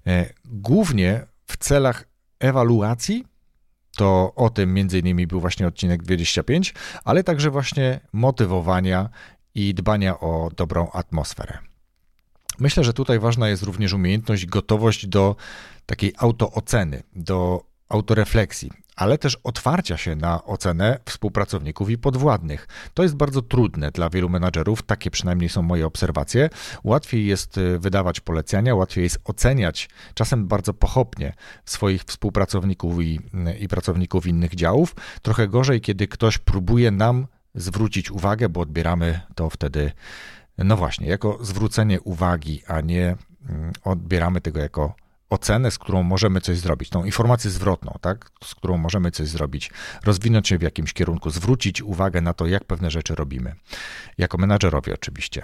E, 0.06 0.30
głównie 0.44 1.26
w 1.46 1.56
celach 1.56 2.04
ewaluacji, 2.40 3.24
to 3.96 4.32
o 4.34 4.50
tym 4.50 4.74
między 4.74 4.98
innymi 4.98 5.26
był 5.26 5.40
właśnie 5.40 5.66
odcinek 5.66 6.02
25, 6.02 6.74
ale 7.04 7.24
także 7.24 7.50
właśnie 7.50 8.00
motywowania 8.12 9.08
i 9.54 9.74
dbania 9.74 10.20
o 10.20 10.50
dobrą 10.56 10.90
atmosferę. 10.90 11.58
Myślę, 12.58 12.84
że 12.84 12.92
tutaj 12.92 13.18
ważna 13.18 13.48
jest 13.48 13.62
również 13.62 13.92
umiejętność, 13.92 14.46
gotowość 14.46 15.06
do 15.06 15.36
takiej 15.86 16.12
autooceny, 16.16 17.02
do 17.12 17.64
autorefleksji, 17.88 18.70
ale 18.96 19.18
też 19.18 19.38
otwarcia 19.44 19.96
się 19.96 20.16
na 20.16 20.44
ocenę 20.44 20.98
współpracowników 21.04 21.90
i 21.90 21.98
podwładnych. 21.98 22.68
To 22.94 23.02
jest 23.02 23.16
bardzo 23.16 23.42
trudne 23.42 23.90
dla 23.90 24.10
wielu 24.10 24.28
menadżerów, 24.28 24.82
takie 24.82 25.10
przynajmniej 25.10 25.48
są 25.48 25.62
moje 25.62 25.86
obserwacje. 25.86 26.50
Łatwiej 26.84 27.26
jest 27.26 27.58
y, 27.58 27.78
wydawać 27.78 28.20
polecenia, 28.20 28.74
łatwiej 28.74 29.04
jest 29.04 29.18
oceniać, 29.24 29.88
czasem 30.14 30.46
bardzo 30.46 30.74
pochopnie, 30.74 31.34
swoich 31.64 32.02
współpracowników 32.02 33.02
i, 33.02 33.20
y, 33.48 33.58
i 33.58 33.68
pracowników 33.68 34.26
innych 34.26 34.54
działów. 34.54 34.94
Trochę 35.22 35.48
gorzej, 35.48 35.80
kiedy 35.80 36.08
ktoś 36.08 36.38
próbuje 36.38 36.90
nam 36.90 37.26
zwrócić 37.54 38.10
uwagę, 38.10 38.48
bo 38.48 38.60
odbieramy 38.60 39.20
to 39.34 39.50
wtedy, 39.50 39.92
no 40.58 40.76
właśnie, 40.76 41.06
jako 41.06 41.38
zwrócenie 41.40 42.00
uwagi, 42.00 42.62
a 42.66 42.80
nie 42.80 43.16
mm, 43.48 43.72
odbieramy 43.84 44.40
tego 44.40 44.60
jako 44.60 44.94
ocenę, 45.34 45.70
z 45.70 45.78
którą 45.78 46.02
możemy 46.02 46.40
coś 46.40 46.58
zrobić, 46.58 46.90
tą 46.90 47.04
informację 47.04 47.50
zwrotną, 47.50 47.98
tak, 48.00 48.30
z 48.44 48.54
którą 48.54 48.78
możemy 48.78 49.10
coś 49.10 49.28
zrobić, 49.28 49.70
rozwinąć 50.04 50.48
się 50.48 50.58
w 50.58 50.62
jakimś 50.62 50.92
kierunku, 50.92 51.30
zwrócić 51.30 51.82
uwagę 51.82 52.20
na 52.20 52.34
to, 52.34 52.46
jak 52.46 52.64
pewne 52.64 52.90
rzeczy 52.90 53.14
robimy. 53.14 53.54
Jako 54.18 54.38
menadżerowie 54.38 54.94
oczywiście. 54.94 55.42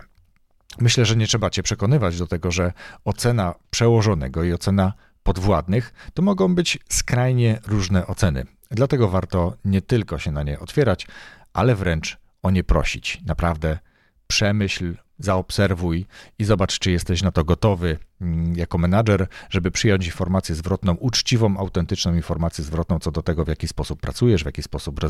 Myślę, 0.78 1.04
że 1.04 1.16
nie 1.16 1.26
trzeba 1.26 1.50
cię 1.50 1.62
przekonywać 1.62 2.18
do 2.18 2.26
tego, 2.26 2.50
że 2.50 2.72
ocena 3.04 3.54
przełożonego 3.70 4.44
i 4.44 4.52
ocena 4.52 4.92
podwładnych 5.22 5.92
to 6.14 6.22
mogą 6.22 6.54
być 6.54 6.78
skrajnie 6.88 7.60
różne 7.66 8.06
oceny. 8.06 8.46
Dlatego 8.70 9.08
warto 9.08 9.56
nie 9.64 9.82
tylko 9.82 10.18
się 10.18 10.30
na 10.30 10.42
nie 10.42 10.60
otwierać, 10.60 11.06
ale 11.52 11.74
wręcz 11.74 12.18
o 12.42 12.50
nie 12.50 12.64
prosić. 12.64 13.20
Naprawdę 13.26 13.78
przemyśl, 14.26 14.94
zaobserwuj 15.20 16.06
i 16.38 16.44
zobacz, 16.44 16.78
czy 16.78 16.90
jesteś 16.90 17.22
na 17.22 17.30
to 17.30 17.44
gotowy 17.44 17.98
mm, 18.20 18.56
jako 18.56 18.78
menadżer, 18.78 19.26
żeby 19.50 19.70
przyjąć 19.70 20.06
informację 20.06 20.54
zwrotną, 20.54 20.94
uczciwą, 20.94 21.56
autentyczną 21.56 22.14
informację 22.14 22.64
zwrotną 22.64 22.98
co 22.98 23.10
do 23.10 23.22
tego, 23.22 23.44
w 23.44 23.48
jaki 23.48 23.68
sposób 23.68 24.00
pracujesz, 24.00 24.42
w 24.42 24.46
jaki 24.46 24.62
sposób 24.62 25.04
e, 25.04 25.08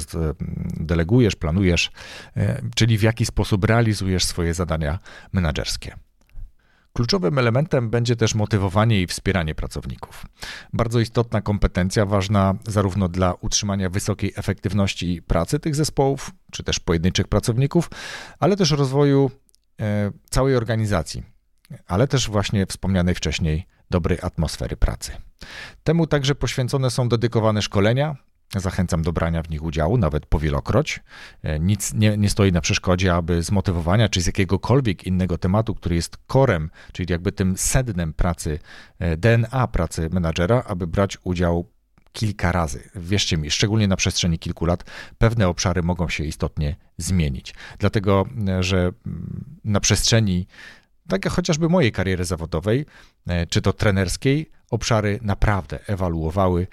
delegujesz, 0.76 1.36
planujesz, 1.36 1.90
e, 2.36 2.62
czyli 2.74 2.98
w 2.98 3.02
jaki 3.02 3.26
sposób 3.26 3.64
realizujesz 3.64 4.24
swoje 4.24 4.54
zadania 4.54 4.98
menadżerskie. 5.32 5.96
Kluczowym 6.92 7.38
elementem 7.38 7.90
będzie 7.90 8.16
też 8.16 8.34
motywowanie 8.34 9.02
i 9.02 9.06
wspieranie 9.06 9.54
pracowników. 9.54 10.26
Bardzo 10.72 11.00
istotna 11.00 11.40
kompetencja, 11.40 12.06
ważna 12.06 12.54
zarówno 12.66 13.08
dla 13.08 13.34
utrzymania 13.40 13.90
wysokiej 13.90 14.32
efektywności 14.36 15.22
pracy 15.22 15.58
tych 15.58 15.74
zespołów, 15.74 16.30
czy 16.52 16.62
też 16.62 16.80
pojedynczych 16.80 17.28
pracowników, 17.28 17.90
ale 18.38 18.56
też 18.56 18.70
rozwoju 18.70 19.30
całej 20.30 20.56
organizacji, 20.56 21.22
ale 21.86 22.08
też 22.08 22.30
właśnie 22.30 22.66
wspomnianej 22.66 23.14
wcześniej 23.14 23.66
dobrej 23.90 24.18
atmosfery 24.22 24.76
pracy. 24.76 25.12
Temu 25.84 26.06
także 26.06 26.34
poświęcone 26.34 26.90
są 26.90 27.08
dedykowane 27.08 27.62
szkolenia. 27.62 28.16
Zachęcam 28.56 29.02
do 29.02 29.12
brania 29.12 29.42
w 29.42 29.50
nich 29.50 29.62
udziału, 29.62 29.98
nawet 29.98 30.26
powielokroć. 30.26 31.00
E, 31.42 31.60
nic 31.60 31.94
nie, 31.94 32.16
nie 32.16 32.30
stoi 32.30 32.52
na 32.52 32.60
przeszkodzie, 32.60 33.14
aby 33.14 33.42
z 33.42 33.50
motywowania 33.50 34.08
czy 34.08 34.20
z 34.20 34.26
jakiegokolwiek 34.26 35.04
innego 35.04 35.38
tematu, 35.38 35.74
który 35.74 35.94
jest 35.96 36.16
korem, 36.26 36.70
czyli 36.92 37.12
jakby 37.12 37.32
tym 37.32 37.58
sednem 37.58 38.12
pracy, 38.12 38.58
e, 38.98 39.16
DNA 39.16 39.66
pracy 39.68 40.08
menadżera, 40.12 40.62
aby 40.66 40.86
brać 40.86 41.18
udział 41.24 41.70
kilka 42.12 42.52
razy. 42.52 42.90
Wierzcie 42.94 43.36
mi, 43.36 43.50
szczególnie 43.50 43.88
na 43.88 43.96
przestrzeni 43.96 44.38
kilku 44.38 44.66
lat, 44.66 44.84
pewne 45.18 45.48
obszary 45.48 45.82
mogą 45.82 46.08
się 46.08 46.24
istotnie 46.24 46.76
zmienić. 46.98 47.54
Dlatego, 47.78 48.26
że 48.60 48.78
mm, 48.78 49.58
na 49.64 49.80
przestrzeni 49.80 50.46
tak 51.08 51.24
jak 51.24 51.34
chociażby 51.34 51.68
mojej 51.68 51.92
kariery 51.92 52.24
zawodowej, 52.24 52.86
e, 53.26 53.46
czy 53.46 53.62
to 53.62 53.72
trenerskiej, 53.72 54.50
obszary 54.70 55.18
naprawdę 55.22 55.78
ewaluowały 55.86 56.66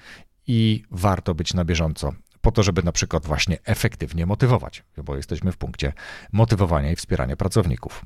i 0.48 0.84
warto 0.92 1.36
być 1.36 1.54
na 1.54 1.66
bieżąco 1.66 2.14
po 2.42 2.52
to, 2.52 2.64
żeby 2.64 2.84
na 2.84 2.92
przykład 2.92 3.26
właśnie 3.26 3.58
efektywnie 3.66 4.26
motywować, 4.26 4.84
bo 4.98 5.16
jesteśmy 5.16 5.52
w 5.52 5.58
punkcie 5.58 5.94
motywowania 6.32 6.92
i 6.92 6.96
wspierania 6.96 7.36
pracowników. 7.36 8.06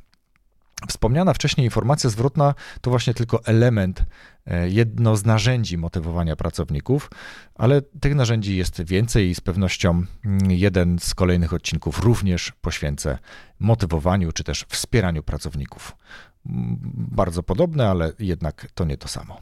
Wspomniana 0.88 1.34
wcześniej 1.34 1.66
informacja 1.66 2.10
zwrotna 2.10 2.54
to 2.82 2.90
właśnie 2.90 3.14
tylko 3.14 3.46
element, 3.46 4.06
e, 4.46 4.70
jedno 4.70 5.16
z 5.16 5.26
narzędzi 5.26 5.78
motywowania 5.78 6.36
pracowników, 6.36 7.12
ale 7.56 7.82
tych 7.82 8.16
narzędzi 8.16 8.58
jest 8.58 8.82
więcej 8.82 9.30
i 9.30 9.36
z 9.36 9.42
pewnością 9.42 10.04
mm, 10.26 10.52
jeden 10.52 11.00
z 11.00 11.16
kolejnych 11.16 11.54
odcinków 11.54 12.00
również 12.00 12.52
poświęcę 12.62 13.18
motywowaniu 13.60 14.32
czy 14.32 14.44
też 14.44 14.66
wspieraniu 14.70 15.24
pracowników. 15.24 15.96
Mm, 16.46 16.78
bardzo 17.12 17.44
podobne, 17.44 17.90
ale 17.90 18.14
jednak 18.20 18.68
to 18.74 18.86
nie 18.86 18.98
to 18.98 19.08
samo. 19.08 19.42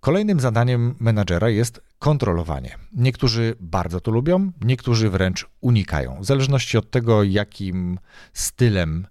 Kolejnym 0.00 0.40
zadaniem 0.40 0.94
menadżera 1.00 1.48
jest 1.48 1.80
kontrolowanie. 1.98 2.76
Niektórzy 2.92 3.54
bardzo 3.60 4.00
to 4.00 4.10
lubią, 4.10 4.52
niektórzy 4.60 5.10
wręcz 5.10 5.46
unikają, 5.60 6.20
w 6.20 6.24
zależności 6.24 6.78
od 6.78 6.90
tego, 6.90 7.22
jakim 7.22 7.98
stylem 8.32 9.06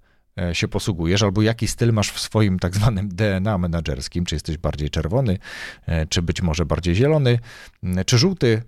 się 0.54 0.68
posługujesz, 0.68 1.24
albo 1.24 1.42
jaki 1.42 1.68
styl 1.68 1.94
masz 1.94 2.12
w 2.12 2.20
swoim 2.20 2.60
tak 2.60 2.76
zwanym 2.76 3.10
DNA 3.10 3.58
menedżerskim, 3.58 4.26
czy 4.26 4.36
jesteś 4.36 4.58
bardziej 4.58 4.90
czerwony, 4.90 5.38
e, 5.86 6.06
czy 6.06 6.22
być 6.22 6.42
może 6.42 6.66
bardziej 6.66 6.96
zielony, 6.96 7.40
czy 8.06 8.18
żółty, 8.18 8.64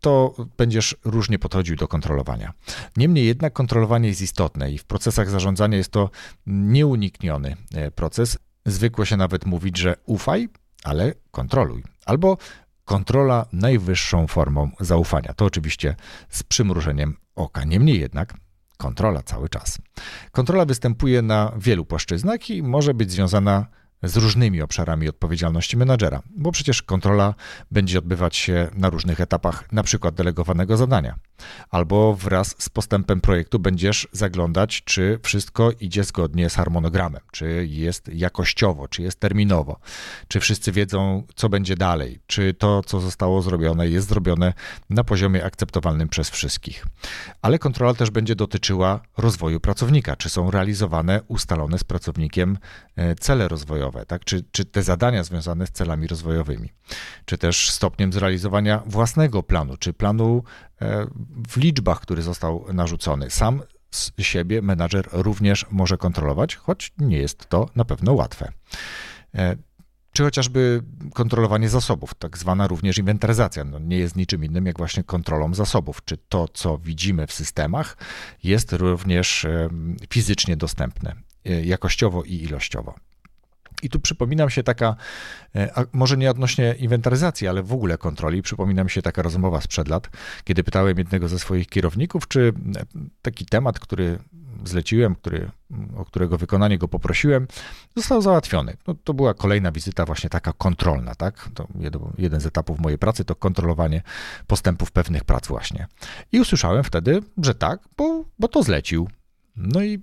to 0.00 0.34
będziesz 0.56 0.96
różnie 1.04 1.38
podchodził 1.38 1.76
do 1.76 1.88
kontrolowania. 1.88 2.52
Niemniej 2.96 3.26
jednak 3.26 3.52
kontrolowanie 3.52 4.08
jest 4.08 4.22
istotne 4.22 4.72
i 4.72 4.78
w 4.78 4.84
procesach 4.84 5.30
zarządzania 5.30 5.76
jest 5.76 5.90
to 5.90 6.10
nieunikniony 6.46 7.56
e, 7.74 7.90
proces. 7.90 8.38
Zwykło 8.66 9.04
się 9.04 9.16
nawet 9.16 9.46
mówić, 9.46 9.78
że 9.78 9.96
ufaj, 10.06 10.48
ale 10.84 11.14
kontroluj. 11.30 11.82
Albo 12.06 12.36
kontrola 12.84 13.46
najwyższą 13.52 14.26
formą 14.26 14.70
zaufania. 14.80 15.34
To 15.34 15.44
oczywiście 15.44 15.96
z 16.28 16.42
przymrużeniem 16.42 17.16
oka. 17.34 17.64
Niemniej 17.64 18.00
jednak 18.00 18.34
kontrola 18.76 19.22
cały 19.22 19.48
czas. 19.48 19.78
Kontrola 20.32 20.64
występuje 20.64 21.22
na 21.22 21.52
wielu 21.58 21.84
płaszczyznach 21.84 22.50
i 22.50 22.62
może 22.62 22.94
być 22.94 23.12
związana 23.12 23.66
z 24.04 24.16
różnymi 24.16 24.62
obszarami 24.62 25.08
odpowiedzialności 25.08 25.76
menadżera, 25.76 26.22
bo 26.36 26.52
przecież 26.52 26.82
kontrola 26.82 27.34
będzie 27.70 27.98
odbywać 27.98 28.36
się 28.36 28.68
na 28.74 28.90
różnych 28.90 29.20
etapach, 29.20 29.72
na 29.72 29.82
przykład 29.82 30.14
delegowanego 30.14 30.76
zadania, 30.76 31.14
albo 31.70 32.14
wraz 32.14 32.54
z 32.58 32.68
postępem 32.68 33.20
projektu 33.20 33.58
będziesz 33.58 34.08
zaglądać, 34.12 34.82
czy 34.84 35.18
wszystko 35.22 35.70
idzie 35.80 36.04
zgodnie 36.04 36.50
z 36.50 36.54
harmonogramem, 36.54 37.20
czy 37.32 37.66
jest 37.70 38.08
jakościowo, 38.08 38.88
czy 38.88 39.02
jest 39.02 39.20
terminowo, 39.20 39.80
czy 40.28 40.40
wszyscy 40.40 40.72
wiedzą, 40.72 41.22
co 41.34 41.48
będzie 41.48 41.76
dalej, 41.76 42.20
czy 42.26 42.54
to, 42.54 42.82
co 42.82 43.00
zostało 43.00 43.42
zrobione, 43.42 43.88
jest 43.88 44.08
zrobione 44.08 44.52
na 44.90 45.04
poziomie 45.04 45.44
akceptowalnym 45.44 46.08
przez 46.08 46.30
wszystkich. 46.30 46.86
Ale 47.42 47.58
kontrola 47.58 47.94
też 47.94 48.10
będzie 48.10 48.36
dotyczyła 48.36 49.00
rozwoju 49.16 49.60
pracownika, 49.60 50.16
czy 50.16 50.30
są 50.30 50.50
realizowane 50.50 51.20
ustalone 51.28 51.78
z 51.78 51.84
pracownikiem 51.84 52.58
e, 52.96 53.14
cele 53.14 53.48
rozwojowe 53.48 53.93
tak? 54.06 54.24
Czy, 54.24 54.44
czy 54.52 54.64
te 54.64 54.82
zadania 54.82 55.24
związane 55.24 55.66
z 55.66 55.70
celami 55.70 56.06
rozwojowymi, 56.06 56.72
czy 57.24 57.38
też 57.38 57.70
stopniem 57.70 58.12
zrealizowania 58.12 58.82
własnego 58.86 59.42
planu, 59.42 59.76
czy 59.76 59.92
planu 59.92 60.42
e, 60.80 61.06
w 61.48 61.56
liczbach, 61.56 62.00
który 62.00 62.22
został 62.22 62.66
narzucony. 62.72 63.30
Sam 63.30 63.62
z 63.90 64.12
siebie 64.20 64.62
menadżer 64.62 65.08
również 65.12 65.66
może 65.70 65.96
kontrolować, 65.96 66.56
choć 66.56 66.92
nie 66.98 67.18
jest 67.18 67.48
to 67.48 67.68
na 67.76 67.84
pewno 67.84 68.12
łatwe. 68.12 68.52
E, 69.34 69.56
czy 70.14 70.22
chociażby 70.22 70.82
kontrolowanie 71.14 71.68
zasobów, 71.68 72.14
tak 72.14 72.38
zwana 72.38 72.66
również 72.66 72.98
inwentaryzacja, 72.98 73.64
no 73.64 73.78
nie 73.78 73.98
jest 73.98 74.16
niczym 74.16 74.44
innym 74.44 74.66
jak 74.66 74.78
właśnie 74.78 75.04
kontrolą 75.04 75.54
zasobów. 75.54 76.04
Czy 76.04 76.16
to, 76.16 76.48
co 76.48 76.78
widzimy 76.78 77.26
w 77.26 77.32
systemach, 77.32 77.96
jest 78.42 78.72
również 78.72 79.46
fizycznie 80.10 80.56
dostępne, 80.56 81.14
e, 81.44 81.64
jakościowo 81.64 82.22
i 82.22 82.34
ilościowo. 82.34 82.94
I 83.84 83.88
tu 83.88 84.00
przypominam 84.00 84.50
się 84.50 84.62
taka, 84.62 84.96
e, 85.54 85.84
może 85.92 86.16
nie 86.16 86.30
odnośnie 86.30 86.74
inwentaryzacji, 86.78 87.48
ale 87.48 87.62
w 87.62 87.72
ogóle 87.72 87.98
kontroli, 87.98 88.42
przypominam 88.42 88.88
się 88.88 89.02
taka 89.02 89.22
rozmowa 89.22 89.60
sprzed 89.60 89.88
lat, 89.88 90.10
kiedy 90.44 90.64
pytałem 90.64 90.98
jednego 90.98 91.28
ze 91.28 91.38
swoich 91.38 91.66
kierowników, 91.66 92.28
czy 92.28 92.52
e, 92.76 92.84
taki 93.22 93.46
temat, 93.46 93.80
który 93.80 94.18
zleciłem, 94.64 95.14
który, 95.14 95.50
o 95.96 96.04
którego 96.04 96.38
wykonanie 96.38 96.78
go 96.78 96.88
poprosiłem, 96.88 97.46
został 97.96 98.22
załatwiony. 98.22 98.76
No, 98.86 98.94
to 99.04 99.14
była 99.14 99.34
kolejna 99.34 99.72
wizyta 99.72 100.04
właśnie 100.04 100.30
taka 100.30 100.52
kontrolna, 100.52 101.14
tak? 101.14 101.48
To 101.54 101.68
jeden 102.18 102.40
z 102.40 102.46
etapów 102.46 102.80
mojej 102.80 102.98
pracy 102.98 103.24
to 103.24 103.34
kontrolowanie 103.34 104.02
postępów 104.46 104.92
pewnych 104.92 105.24
prac 105.24 105.48
właśnie. 105.48 105.86
I 106.32 106.40
usłyszałem 106.40 106.84
wtedy, 106.84 107.22
że 107.42 107.54
tak, 107.54 107.80
bo, 107.96 108.24
bo 108.38 108.48
to 108.48 108.62
zlecił. 108.62 109.08
No 109.56 109.82
i 109.82 110.02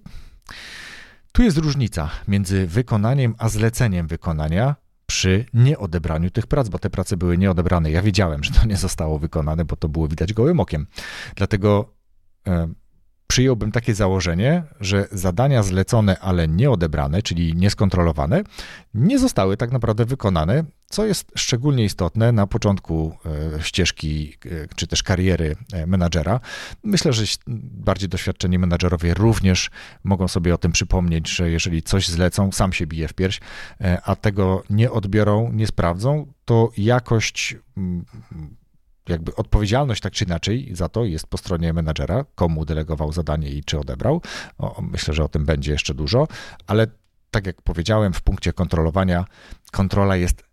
tu 1.31 1.43
jest 1.43 1.57
różnica 1.57 2.09
między 2.27 2.67
wykonaniem 2.67 3.35
a 3.37 3.49
zleceniem 3.49 4.07
wykonania 4.07 4.75
przy 5.05 5.45
nieodebraniu 5.53 6.31
tych 6.31 6.47
prac, 6.47 6.69
bo 6.69 6.79
te 6.79 6.89
prace 6.89 7.17
były 7.17 7.37
nieodebrane. 7.37 7.91
Ja 7.91 8.01
wiedziałem, 8.01 8.43
że 8.43 8.51
to 8.51 8.67
nie 8.67 8.77
zostało 8.77 9.19
wykonane, 9.19 9.65
bo 9.65 9.75
to 9.75 9.89
było 9.89 10.07
widać 10.07 10.33
gołym 10.33 10.59
okiem. 10.59 10.87
Dlatego 11.35 11.93
przyjąłbym 13.31 13.71
takie 13.71 13.95
założenie, 13.95 14.63
że 14.79 15.07
zadania 15.11 15.63
zlecone, 15.63 16.19
ale 16.19 16.47
nieodebrane, 16.47 17.21
czyli 17.21 17.55
nieskontrolowane, 17.55 18.43
nie 18.93 19.19
zostały 19.19 19.57
tak 19.57 19.71
naprawdę 19.71 20.05
wykonane, 20.05 20.63
co 20.89 21.05
jest 21.05 21.31
szczególnie 21.35 21.85
istotne 21.85 22.31
na 22.31 22.47
początku 22.47 23.17
e, 23.57 23.63
ścieżki 23.63 24.37
e, 24.45 24.49
czy 24.75 24.87
też 24.87 25.03
kariery 25.03 25.55
e, 25.73 25.85
menadżera. 25.87 26.39
Myślę, 26.83 27.13
że 27.13 27.23
bardziej 27.47 28.09
doświadczeni 28.09 28.59
menadżerowie 28.59 29.13
również 29.13 29.69
mogą 30.03 30.27
sobie 30.27 30.53
o 30.53 30.57
tym 30.57 30.71
przypomnieć, 30.71 31.29
że 31.29 31.51
jeżeli 31.51 31.83
coś 31.83 32.07
zlecą, 32.07 32.51
sam 32.51 32.73
się 32.73 32.87
bije 32.87 33.07
w 33.07 33.13
pierś, 33.13 33.39
a 34.05 34.15
tego 34.15 34.63
nie 34.69 34.91
odbiorą, 34.91 35.51
nie 35.53 35.67
sprawdzą, 35.67 36.33
to 36.45 36.71
jakość 36.77 37.55
jakby 39.09 39.35
odpowiedzialność 39.35 40.01
tak 40.01 40.13
czy 40.13 40.23
inaczej 40.23 40.69
za 40.75 40.89
to 40.89 41.05
jest 41.05 41.27
po 41.27 41.37
stronie 41.37 41.73
menadżera, 41.73 42.25
komu 42.35 42.65
delegował 42.65 43.11
zadanie 43.11 43.49
i 43.49 43.63
czy 43.63 43.79
odebrał. 43.79 44.21
O, 44.57 44.81
myślę, 44.81 45.13
że 45.13 45.23
o 45.23 45.27
tym 45.27 45.45
będzie 45.45 45.71
jeszcze 45.71 45.93
dużo, 45.93 46.27
ale 46.67 46.87
tak 47.31 47.45
jak 47.45 47.61
powiedziałem, 47.61 48.13
w 48.13 48.21
punkcie 48.21 48.53
kontrolowania, 48.53 49.25
kontrola 49.71 50.15
jest 50.15 50.43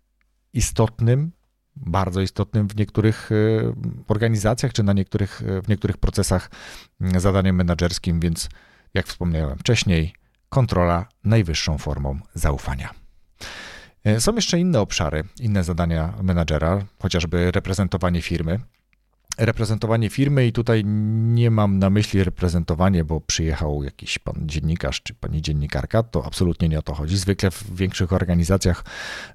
istotnym, 0.53 1.31
bardzo 1.75 2.21
istotnym 2.21 2.67
w 2.67 2.75
niektórych 2.75 3.31
y, 3.31 3.73
organizacjach 4.07 4.73
czy 4.73 4.83
na 4.83 4.93
niektórych, 4.93 5.41
w 5.63 5.67
niektórych 5.67 5.97
procesach 5.97 6.49
y, 7.15 7.19
zadaniem 7.19 7.55
menedżerskim, 7.55 8.19
więc 8.19 8.49
jak 8.93 9.07
wspomniałem 9.07 9.57
wcześniej, 9.57 10.13
kontrola 10.49 11.05
najwyższą 11.23 11.77
formą 11.77 12.19
zaufania. 12.33 12.89
E, 14.03 14.21
są 14.21 14.35
jeszcze 14.35 14.59
inne 14.59 14.79
obszary, 14.79 15.23
inne 15.39 15.63
zadania 15.63 16.13
menadżera, 16.23 16.85
chociażby 16.99 17.51
reprezentowanie 17.51 18.21
firmy 18.21 18.59
reprezentowanie 19.39 20.09
firmy 20.09 20.47
i 20.47 20.51
tutaj 20.51 20.85
nie 20.85 21.51
mam 21.51 21.79
na 21.79 21.89
myśli 21.89 22.23
reprezentowanie, 22.23 23.03
bo 23.03 23.21
przyjechał 23.21 23.83
jakiś 23.83 24.19
pan 24.19 24.35
dziennikarz 24.41 25.01
czy 25.01 25.13
pani 25.13 25.41
dziennikarka, 25.41 26.03
to 26.03 26.25
absolutnie 26.25 26.69
nie 26.69 26.79
o 26.79 26.81
to 26.81 26.93
chodzi. 26.93 27.17
Zwykle 27.17 27.51
w 27.51 27.75
większych 27.75 28.13
organizacjach 28.13 28.83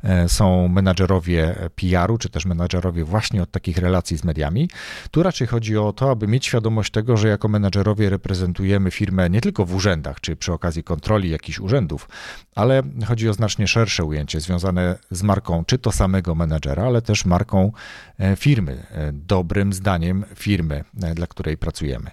e, 0.02 0.28
są 0.28 0.68
menadżerowie 0.68 1.54
PR-u, 1.74 2.18
czy 2.18 2.28
też 2.28 2.44
menadżerowie 2.44 3.04
właśnie 3.04 3.42
od 3.42 3.50
takich 3.50 3.78
relacji 3.78 4.16
z 4.16 4.24
mediami. 4.24 4.70
Tu 5.10 5.22
raczej 5.22 5.46
chodzi 5.46 5.78
o 5.78 5.92
to, 5.92 6.10
aby 6.10 6.28
mieć 6.28 6.46
świadomość 6.46 6.92
tego, 6.92 7.16
że 7.16 7.28
jako 7.28 7.48
menadżerowie 7.48 8.10
reprezentujemy 8.10 8.90
firmę 8.90 9.30
nie 9.30 9.40
tylko 9.40 9.64
w 9.64 9.74
urzędach, 9.74 10.20
czy 10.20 10.36
przy 10.36 10.52
okazji 10.52 10.82
kontroli 10.82 11.30
jakichś 11.30 11.58
urzędów, 11.58 12.08
ale 12.54 12.82
chodzi 13.06 13.28
o 13.28 13.32
znacznie 13.32 13.66
szersze 13.66 14.04
ujęcie 14.04 14.40
związane 14.40 14.98
z 15.10 15.22
marką 15.22 15.64
czy 15.64 15.78
to 15.78 15.92
samego 15.92 16.34
menadżera, 16.34 16.84
ale 16.84 17.02
też 17.02 17.24
marką 17.24 17.72
e, 18.18 18.36
firmy, 18.36 18.86
e, 18.90 19.12
dobrym 19.12 19.72
zdaniem 19.72 19.93
zdaniem 19.94 20.24
firmy, 20.34 20.84
e, 21.02 21.14
dla 21.14 21.26
której 21.26 21.56
pracujemy. 21.56 22.10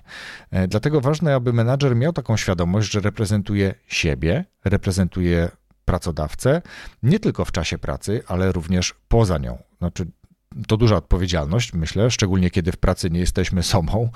E, 0.52 0.68
dlatego 0.68 1.02
ważne, 1.02 1.36
aby 1.36 1.54
menadżer 1.54 1.96
miał 1.96 2.14
taką 2.14 2.38
świadomość, 2.38 2.92
że 2.92 3.00
reprezentuje 3.00 3.74
siebie, 3.88 4.46
reprezentuje 4.66 5.50
pracodawcę, 5.86 6.62
nie 7.04 7.20
tylko 7.20 7.46
w 7.46 7.52
czasie 7.52 7.78
pracy, 7.78 8.24
ale 8.28 8.52
również 8.52 8.96
poza 9.08 9.38
nią. 9.38 9.58
Znaczy, 9.78 10.06
to 10.68 10.78
duża 10.78 10.96
odpowiedzialność, 10.96 11.74
myślę, 11.74 12.12
szczególnie 12.12 12.50
kiedy 12.50 12.72
w 12.72 12.78
pracy 12.78 13.10
nie 13.10 13.20
jesteśmy 13.20 13.64
sobą. 13.64 14.10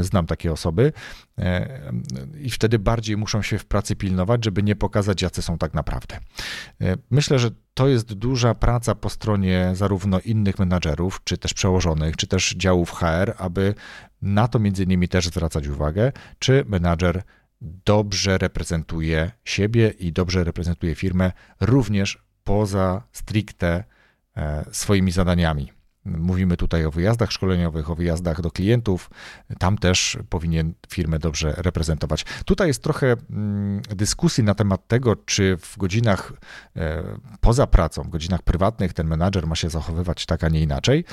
Znam 0.00 0.26
takie 0.26 0.52
osoby 0.52 0.92
e, 1.38 1.92
i 2.40 2.50
wtedy 2.50 2.78
bardziej 2.78 3.16
muszą 3.16 3.42
się 3.42 3.58
w 3.58 3.64
pracy 3.64 3.96
pilnować, 3.96 4.44
żeby 4.44 4.62
nie 4.62 4.76
pokazać, 4.76 5.22
jacy 5.22 5.42
są 5.42 5.58
tak 5.58 5.74
naprawdę. 5.74 6.18
E, 6.80 6.96
myślę, 7.10 7.38
że 7.38 7.50
to 7.74 7.88
jest 7.88 8.12
duża 8.12 8.54
praca 8.54 8.94
po 8.94 9.10
stronie 9.10 9.70
zarówno 9.74 10.20
innych 10.20 10.58
menadżerów, 10.58 11.20
czy 11.24 11.38
też 11.38 11.54
przełożonych, 11.54 12.16
czy 12.16 12.26
też 12.26 12.54
działów 12.56 12.90
HR, 12.90 13.34
aby 13.38 13.74
na 14.22 14.48
to 14.48 14.58
między 14.58 14.82
innymi 14.82 15.08
też 15.08 15.26
zwracać 15.26 15.68
uwagę, 15.68 16.12
czy 16.38 16.64
menadżer 16.68 17.22
dobrze 17.60 18.38
reprezentuje 18.38 19.30
siebie 19.44 19.88
i 19.98 20.12
dobrze 20.12 20.44
reprezentuje 20.44 20.94
firmę 20.94 21.32
również 21.60 22.18
poza 22.44 23.02
stricte 23.12 23.84
swoimi 24.72 25.12
zadaniami. 25.12 25.72
Mówimy 26.04 26.56
tutaj 26.56 26.84
o 26.84 26.90
wyjazdach 26.90 27.32
szkoleniowych, 27.32 27.90
o 27.90 27.94
wyjazdach 27.94 28.40
do 28.40 28.50
klientów. 28.50 29.10
Tam 29.58 29.78
też 29.78 30.18
powinien 30.28 30.74
firmę 30.88 31.18
dobrze 31.18 31.54
reprezentować. 31.56 32.24
Tutaj 32.44 32.68
jest 32.68 32.82
trochę 32.82 33.16
mm, 33.30 33.82
dyskusji 33.82 34.44
na 34.44 34.54
temat 34.54 34.88
tego, 34.88 35.16
czy 35.16 35.56
w 35.56 35.78
godzinach 35.78 36.32
e, 36.76 37.02
poza 37.40 37.66
pracą, 37.66 38.02
w 38.02 38.08
godzinach 38.08 38.42
prywatnych 38.42 38.92
ten 38.92 39.06
menadżer 39.06 39.46
ma 39.46 39.56
się 39.56 39.70
zachowywać 39.70 40.26
tak, 40.26 40.44
a 40.44 40.48
nie 40.48 40.60
inaczej. 40.60 41.04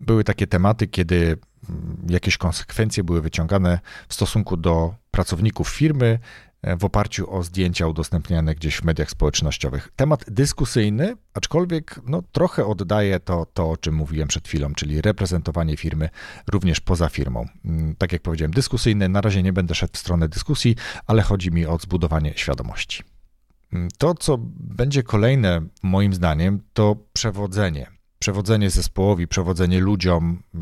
Były 0.00 0.24
takie 0.24 0.46
tematy, 0.46 0.86
kiedy 0.86 1.36
mm, 1.68 2.06
jakieś 2.08 2.36
konsekwencje 2.36 3.04
były 3.04 3.20
wyciągane 3.22 3.80
w 4.08 4.14
stosunku 4.14 4.56
do 4.56 4.94
pracowników 5.10 5.68
firmy, 5.68 6.18
E, 6.18 6.49
w 6.62 6.84
oparciu 6.84 7.34
o 7.34 7.42
zdjęcia 7.42 7.86
udostępniane 7.86 8.54
gdzieś 8.54 8.76
w 8.76 8.84
mediach 8.84 9.10
społecznościowych. 9.10 9.88
Temat 9.96 10.24
dyskusyjny, 10.30 11.16
aczkolwiek 11.34 12.00
no, 12.06 12.22
trochę 12.32 12.66
oddaje 12.66 13.20
to, 13.20 13.46
to, 13.54 13.70
o 13.70 13.76
czym 13.76 13.94
mówiłem 13.94 14.28
przed 14.28 14.48
chwilą, 14.48 14.74
czyli 14.74 15.02
reprezentowanie 15.02 15.76
firmy 15.76 16.08
również 16.52 16.80
poza 16.80 17.08
firmą. 17.08 17.46
Mm, 17.64 17.96
tak 17.96 18.12
jak 18.12 18.22
powiedziałem, 18.22 18.52
dyskusyjny, 18.52 19.08
na 19.08 19.20
razie 19.20 19.42
nie 19.42 19.52
będę 19.52 19.74
szedł 19.74 19.92
w 19.94 19.98
stronę 19.98 20.28
dyskusji, 20.28 20.76
ale 21.06 21.22
chodzi 21.22 21.50
mi 21.50 21.66
o 21.66 21.78
zbudowanie 21.78 22.32
świadomości. 22.36 23.02
Mm, 23.72 23.88
to, 23.98 24.14
co 24.14 24.38
będzie 24.60 25.02
kolejne, 25.02 25.60
moim 25.82 26.14
zdaniem, 26.14 26.60
to 26.72 26.96
przewodzenie. 27.12 27.99
Przewodzenie 28.20 28.70
zespołowi, 28.70 29.28
przewodzenie 29.28 29.80
ludziom, 29.80 30.42
e, 30.54 30.60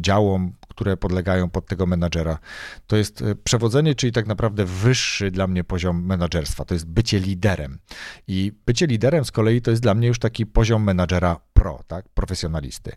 działom, 0.00 0.52
które 0.68 0.96
podlegają 0.96 1.50
pod 1.50 1.66
tego 1.66 1.86
menadżera. 1.86 2.38
To 2.86 2.96
jest 2.96 3.22
e, 3.22 3.34
przewodzenie, 3.34 3.94
czyli 3.94 4.12
tak 4.12 4.26
naprawdę 4.26 4.64
wyższy 4.64 5.30
dla 5.30 5.46
mnie 5.46 5.64
poziom 5.64 6.04
menadżerstwa. 6.04 6.64
To 6.64 6.74
jest 6.74 6.86
bycie 6.86 7.18
liderem. 7.18 7.78
I 8.26 8.52
bycie 8.66 8.86
liderem 8.86 9.24
z 9.24 9.30
kolei 9.30 9.62
to 9.62 9.70
jest 9.70 9.82
dla 9.82 9.94
mnie 9.94 10.08
już 10.08 10.18
taki 10.18 10.46
poziom 10.46 10.82
menadżera 10.82 11.40
pro, 11.58 11.82
tak, 11.88 12.08
profesjonalisty 12.08 12.92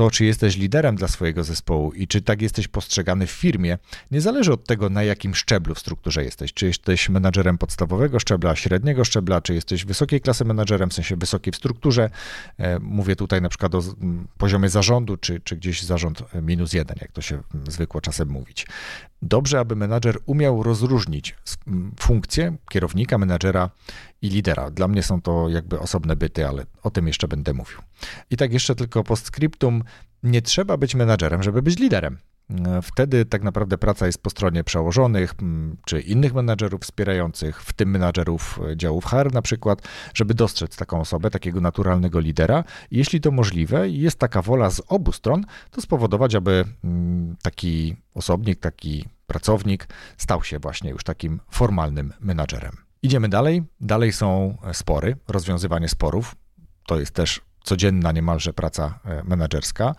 to, 0.00 0.10
czy 0.10 0.24
jesteś 0.24 0.56
liderem 0.56 0.96
dla 0.96 1.08
swojego 1.08 1.44
zespołu 1.44 1.92
i 1.92 2.08
czy 2.08 2.22
tak 2.22 2.42
jesteś 2.42 2.68
postrzegany 2.68 3.26
w 3.26 3.30
firmie, 3.30 3.78
nie 4.10 4.20
zależy 4.20 4.52
od 4.52 4.66
tego, 4.66 4.90
na 4.90 5.02
jakim 5.02 5.34
szczeblu 5.34 5.74
w 5.74 5.78
strukturze 5.78 6.24
jesteś. 6.24 6.54
Czy 6.54 6.66
jesteś 6.66 7.08
menadżerem 7.08 7.58
podstawowego 7.58 8.20
szczebla, 8.20 8.56
średniego 8.56 9.04
szczebla, 9.04 9.40
czy 9.40 9.54
jesteś 9.54 9.84
wysokiej 9.84 10.20
klasy 10.20 10.44
menadżerem, 10.44 10.90
w 10.90 10.94
sensie 10.94 11.16
wysokiej 11.16 11.52
w 11.52 11.56
strukturze. 11.56 12.10
E, 12.58 12.78
mówię 12.78 13.16
tutaj 13.16 13.42
na 13.42 13.48
przykład 13.48 13.74
o 13.74 13.82
poziomie 14.38 14.68
zarządu, 14.68 15.16
czy, 15.16 15.40
czy 15.40 15.56
gdzieś 15.56 15.82
zarząd 15.82 16.22
minus 16.42 16.72
jeden, 16.72 16.96
jak 17.00 17.12
to 17.12 17.22
się 17.22 17.42
zwykło 17.68 18.00
czasem 18.00 18.28
mówić. 18.28 18.66
Dobrze, 19.22 19.58
aby 19.58 19.76
menadżer 19.76 20.18
umiał 20.26 20.62
rozróżnić 20.62 21.36
funkcję 22.00 22.56
kierownika, 22.70 23.18
menadżera 23.18 23.70
i 24.22 24.28
lidera. 24.28 24.70
Dla 24.70 24.88
mnie 24.88 25.02
są 25.02 25.22
to 25.22 25.48
jakby 25.48 25.78
osobne 25.78 26.16
byty, 26.16 26.48
ale 26.48 26.66
o 26.82 26.90
tym 26.90 27.06
jeszcze 27.06 27.28
będę 27.28 27.54
mówił. 27.54 27.78
I 28.30 28.36
tak 28.36 28.52
jeszcze 28.52 28.74
tylko 28.74 29.04
postscriptum. 29.04 29.82
Nie 30.22 30.42
trzeba 30.42 30.76
być 30.76 30.94
menadżerem, 30.94 31.42
żeby 31.42 31.62
być 31.62 31.78
liderem. 31.78 32.18
Wtedy 32.82 33.24
tak 33.24 33.42
naprawdę 33.42 33.78
praca 33.78 34.06
jest 34.06 34.22
po 34.22 34.30
stronie 34.30 34.64
przełożonych 34.64 35.34
czy 35.86 36.00
innych 36.00 36.34
menadżerów 36.34 36.80
wspierających, 36.80 37.62
w 37.62 37.72
tym 37.72 37.90
menadżerów 37.90 38.60
działów 38.76 39.04
HR 39.04 39.32
na 39.32 39.42
przykład, 39.42 39.88
żeby 40.14 40.34
dostrzec 40.34 40.76
taką 40.76 41.00
osobę, 41.00 41.30
takiego 41.30 41.60
naturalnego 41.60 42.20
lidera. 42.20 42.64
Jeśli 42.90 43.20
to 43.20 43.30
możliwe 43.30 43.88
i 43.88 44.00
jest 44.00 44.18
taka 44.18 44.42
wola 44.42 44.70
z 44.70 44.82
obu 44.88 45.12
stron, 45.12 45.44
to 45.70 45.80
spowodować, 45.80 46.34
aby 46.34 46.64
taki 47.42 47.96
osobnik, 48.14 48.60
taki 48.60 49.04
pracownik 49.26 49.88
stał 50.16 50.44
się 50.44 50.58
właśnie 50.58 50.90
już 50.90 51.04
takim 51.04 51.40
formalnym 51.50 52.12
menadżerem. 52.20 52.76
Idziemy 53.02 53.28
dalej. 53.28 53.62
Dalej 53.80 54.12
są 54.12 54.56
spory, 54.72 55.16
rozwiązywanie 55.28 55.88
sporów. 55.88 56.36
To 56.86 57.00
jest 57.00 57.14
też 57.14 57.40
codzienna 57.64 58.12
niemalże 58.12 58.52
praca 58.52 58.98
e, 59.04 59.22
menedżerska. 59.24 59.94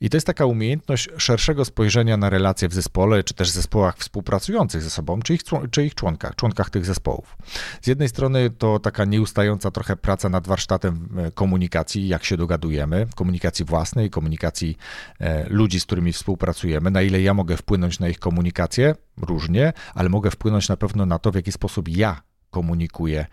I 0.00 0.10
to 0.10 0.16
jest 0.16 0.26
taka 0.26 0.46
umiejętność 0.46 1.08
szerszego 1.16 1.64
spojrzenia 1.64 2.16
na 2.16 2.30
relacje 2.30 2.68
w 2.68 2.74
zespole, 2.74 3.24
czy 3.24 3.34
też 3.34 3.50
zespołach 3.50 3.98
współpracujących 3.98 4.82
ze 4.82 4.90
sobą, 4.90 5.22
czy 5.22 5.34
ich, 5.34 5.40
czy 5.70 5.84
ich 5.84 5.94
członkach, 5.94 6.34
członkach 6.34 6.70
tych 6.70 6.84
zespołów. 6.84 7.36
Z 7.82 7.86
jednej 7.86 8.08
strony 8.08 8.50
to 8.50 8.78
taka 8.78 9.04
nieustająca 9.04 9.70
trochę 9.70 9.96
praca 9.96 10.28
nad 10.28 10.46
warsztatem 10.46 11.08
e, 11.16 11.30
komunikacji, 11.30 12.08
jak 12.08 12.24
się 12.24 12.36
dogadujemy, 12.36 13.06
komunikacji 13.14 13.64
własnej, 13.64 14.10
komunikacji 14.10 14.76
e, 15.20 15.48
ludzi, 15.48 15.80
z 15.80 15.84
którymi 15.84 16.12
współpracujemy, 16.12 16.90
na 16.90 17.02
ile 17.02 17.20
ja 17.20 17.34
mogę 17.34 17.56
wpłynąć 17.56 17.98
na 17.98 18.08
ich 18.08 18.18
komunikację, 18.18 18.94
różnie, 19.22 19.72
ale 19.94 20.08
mogę 20.08 20.30
wpłynąć 20.30 20.68
na 20.68 20.76
pewno 20.76 21.06
na 21.06 21.18
to, 21.18 21.30
w 21.30 21.34
jaki 21.34 21.52
sposób 21.52 21.88
ja 21.88 22.29
komunikuję 22.50 23.26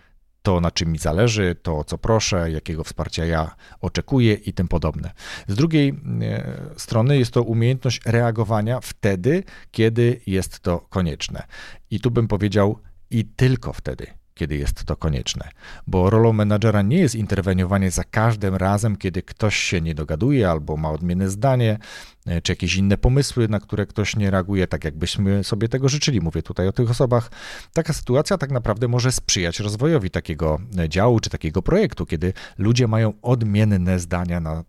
to, 0.47 0.61
na 0.61 0.71
czym 0.71 0.91
mi 0.91 0.97
zależy, 0.97 1.55
to, 1.61 1.83
co 1.83 1.97
proszę, 1.97 2.51
jakiego 2.51 2.83
wsparcia 2.83 3.25
ja 3.25 3.55
oczekuję 3.81 4.33
i 4.33 4.53
tym 4.53 4.67
podobne. 4.67 5.11
Z 5.47 5.55
drugiej 5.55 5.89
e, 6.21 6.53
strony 6.77 7.17
jest 7.17 7.31
to 7.31 7.43
umiejętność 7.43 8.01
reagowania 8.05 8.79
wtedy, 8.79 9.43
kiedy 9.71 10.21
jest 10.27 10.59
to 10.59 10.79
konieczne. 10.79 11.43
I 11.91 11.99
tu 11.99 12.11
bym 12.11 12.27
powiedział 12.27 12.79
i 13.09 13.25
tylko 13.25 13.73
wtedy, 13.73 14.07
kiedy 14.37 14.57
jest 14.57 14.83
to 14.83 14.95
konieczne. 14.95 15.49
Bo 15.87 16.09
rolą 16.09 16.33
menadżera 16.33 16.81
nie 16.81 16.99
jest 16.99 17.15
interweniowanie 17.15 17.91
za 17.91 18.03
każdym 18.03 18.55
razem, 18.55 18.95
kiedy 18.95 19.21
ktoś 19.21 19.55
się 19.55 19.81
nie 19.81 19.95
dogaduje 19.95 20.49
albo 20.49 20.77
ma 20.77 20.91
odmienne 20.91 21.29
zdanie, 21.29 21.77
e, 22.25 22.41
czy 22.41 22.51
jakieś 22.51 22.75
inne 22.75 22.97
pomysły, 22.97 23.47
na 23.47 23.59
które 23.59 23.85
ktoś 23.85 24.15
nie 24.15 24.31
reaguje 24.31 24.67
tak, 24.67 24.83
jakbyśmy 24.83 25.43
sobie 25.43 25.69
tego 25.69 25.89
życzyli. 25.89 26.21
Mówię 26.21 26.43
tutaj 26.43 26.67
o 26.67 26.71
tych 26.71 26.89
osobach. 26.89 27.31
Taka 27.73 27.93
sytuacja 27.93 28.37
tak 28.37 28.51
naprawdę 28.51 28.87
może 28.87 29.11
sprzyjać 29.11 29.59
rozwojowi 29.59 30.09
takiego 30.09 30.59
e, 30.77 30.89
działu 30.89 31.19
czy 31.19 31.29
takiego 31.29 31.61
projektu, 31.61 32.05
kiedy 32.05 32.33
ludzie 32.57 32.87
mają 32.87 33.13
odmienne 33.21 33.99
zdania 33.99 34.39
na 34.39 34.63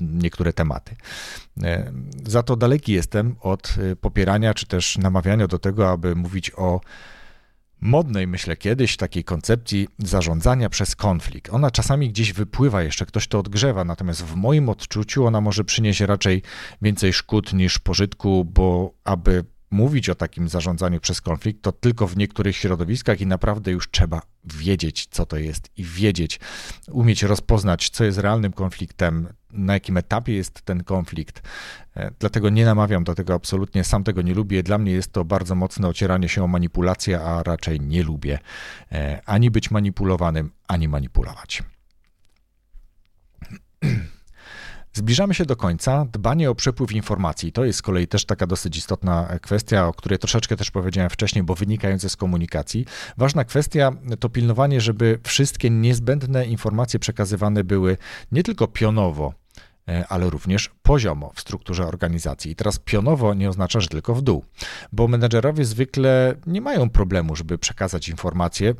niektóre 0.00 0.52
tematy. 0.52 0.96
E, 1.62 1.92
za 2.26 2.42
to 2.42 2.56
daleki 2.56 2.92
jestem 2.92 3.36
od 3.40 3.74
popierania 4.00 4.54
czy 4.54 4.66
też 4.66 4.98
namawiania 4.98 5.46
do 5.46 5.58
tego, 5.58 5.90
aby 5.90 6.16
mówić 6.16 6.52
o 6.56 6.80
modnej, 7.80 8.26
myślę, 8.26 8.56
kiedyś 8.56 8.96
takiej 8.96 9.24
koncepcji 9.24 9.88
zarządzania 9.98 10.68
przez 10.68 10.96
konflikt. 10.96 11.52
Ona 11.52 11.70
czasami 11.70 12.08
gdzieś 12.10 12.32
wypływa, 12.32 12.82
jeszcze 12.82 13.06
ktoś 13.06 13.28
to 13.28 13.38
odgrzewa, 13.38 13.84
natomiast 13.84 14.24
w 14.24 14.34
moim 14.34 14.68
odczuciu 14.68 15.26
ona 15.26 15.40
może 15.40 15.64
przynieść 15.64 16.00
raczej 16.00 16.42
więcej 16.82 17.12
szkód 17.12 17.52
niż 17.52 17.78
pożytku, 17.78 18.44
bo 18.44 18.94
aby 19.04 19.44
mówić 19.76 20.08
o 20.08 20.14
takim 20.14 20.48
zarządzaniu 20.48 21.00
przez 21.00 21.20
konflikt, 21.20 21.62
to 21.62 21.72
tylko 21.72 22.06
w 22.06 22.16
niektórych 22.16 22.56
środowiskach 22.56 23.20
i 23.20 23.26
naprawdę 23.26 23.70
już 23.70 23.90
trzeba 23.90 24.22
wiedzieć, 24.44 25.06
co 25.10 25.26
to 25.26 25.36
jest 25.36 25.70
i 25.76 25.84
wiedzieć, 25.84 26.40
umieć 26.88 27.22
rozpoznać, 27.22 27.90
co 27.90 28.04
jest 28.04 28.18
realnym 28.18 28.52
konfliktem, 28.52 29.28
na 29.52 29.74
jakim 29.74 29.96
etapie 29.96 30.32
jest 30.32 30.62
ten 30.62 30.84
konflikt. 30.84 31.42
E, 31.96 32.10
dlatego 32.18 32.50
nie 32.50 32.64
namawiam 32.64 33.04
do 33.04 33.14
tego 33.14 33.34
absolutnie, 33.34 33.84
sam 33.84 34.04
tego 34.04 34.22
nie 34.22 34.34
lubię. 34.34 34.62
Dla 34.62 34.78
mnie 34.78 34.92
jest 34.92 35.12
to 35.12 35.24
bardzo 35.24 35.54
mocne 35.54 35.88
ocieranie 35.88 36.28
się 36.28 36.44
o 36.44 36.46
manipulację, 36.46 37.20
a 37.20 37.42
raczej 37.42 37.80
nie 37.80 38.02
lubię 38.02 38.38
e, 38.92 39.20
ani 39.26 39.50
być 39.50 39.70
manipulowanym, 39.70 40.50
ani 40.68 40.88
manipulować. 40.88 41.62
Zbliżamy 44.96 45.34
się 45.34 45.44
do 45.44 45.56
końca. 45.56 46.06
Dbanie 46.12 46.50
o 46.50 46.54
przepływ 46.54 46.92
informacji 46.92 47.52
to 47.52 47.64
jest 47.64 47.78
z 47.78 47.82
kolei 47.82 48.08
też 48.08 48.24
taka 48.24 48.46
dosyć 48.46 48.76
istotna 48.76 49.38
kwestia, 49.42 49.86
o 49.86 49.92
której 49.92 50.18
troszeczkę 50.18 50.56
też 50.56 50.70
powiedziałem 50.70 51.10
wcześniej, 51.10 51.44
bo 51.44 51.54
wynikające 51.54 52.08
z 52.08 52.16
komunikacji. 52.16 52.84
Ważna 53.16 53.44
kwestia 53.44 53.92
to 54.20 54.28
pilnowanie, 54.28 54.80
żeby 54.80 55.18
wszystkie 55.22 55.70
niezbędne 55.70 56.46
informacje 56.46 57.00
przekazywane 57.00 57.64
były 57.64 57.96
nie 58.32 58.42
tylko 58.42 58.66
pionowo, 58.66 59.34
e, 59.88 60.04
ale 60.08 60.30
również 60.30 60.70
poziomo 60.82 61.32
w 61.34 61.40
strukturze 61.40 61.86
organizacji. 61.86 62.50
I 62.50 62.56
teraz 62.56 62.78
pionowo 62.78 63.34
nie 63.34 63.48
oznacza, 63.48 63.80
że 63.80 63.88
tylko 63.88 64.14
w 64.14 64.22
dół, 64.22 64.44
bo 64.92 65.08
menedżerowie 65.08 65.64
zwykle 65.64 66.34
nie 66.46 66.60
mają 66.60 66.90
problemu, 66.90 67.36
żeby 67.36 67.58
przekazać 67.58 68.08
informacje, 68.08 68.74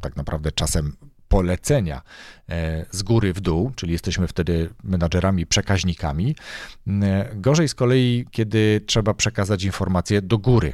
tak 0.00 0.16
naprawdę 0.16 0.52
czasem 0.52 0.96
polecenia 1.34 2.02
e, 2.48 2.86
z 2.90 3.02
góry 3.02 3.32
w 3.32 3.40
dół, 3.40 3.72
czyli 3.76 3.92
jesteśmy 3.92 4.26
wtedy 4.28 4.70
menadżerami, 4.84 5.46
przekaźnikami. 5.46 6.36
E, 6.86 7.28
gorzej 7.34 7.68
z 7.68 7.74
kolei, 7.74 8.26
kiedy 8.30 8.80
trzeba 8.86 9.14
przekazać 9.14 9.64
informacje 9.64 10.22
do 10.22 10.38
góry, 10.38 10.72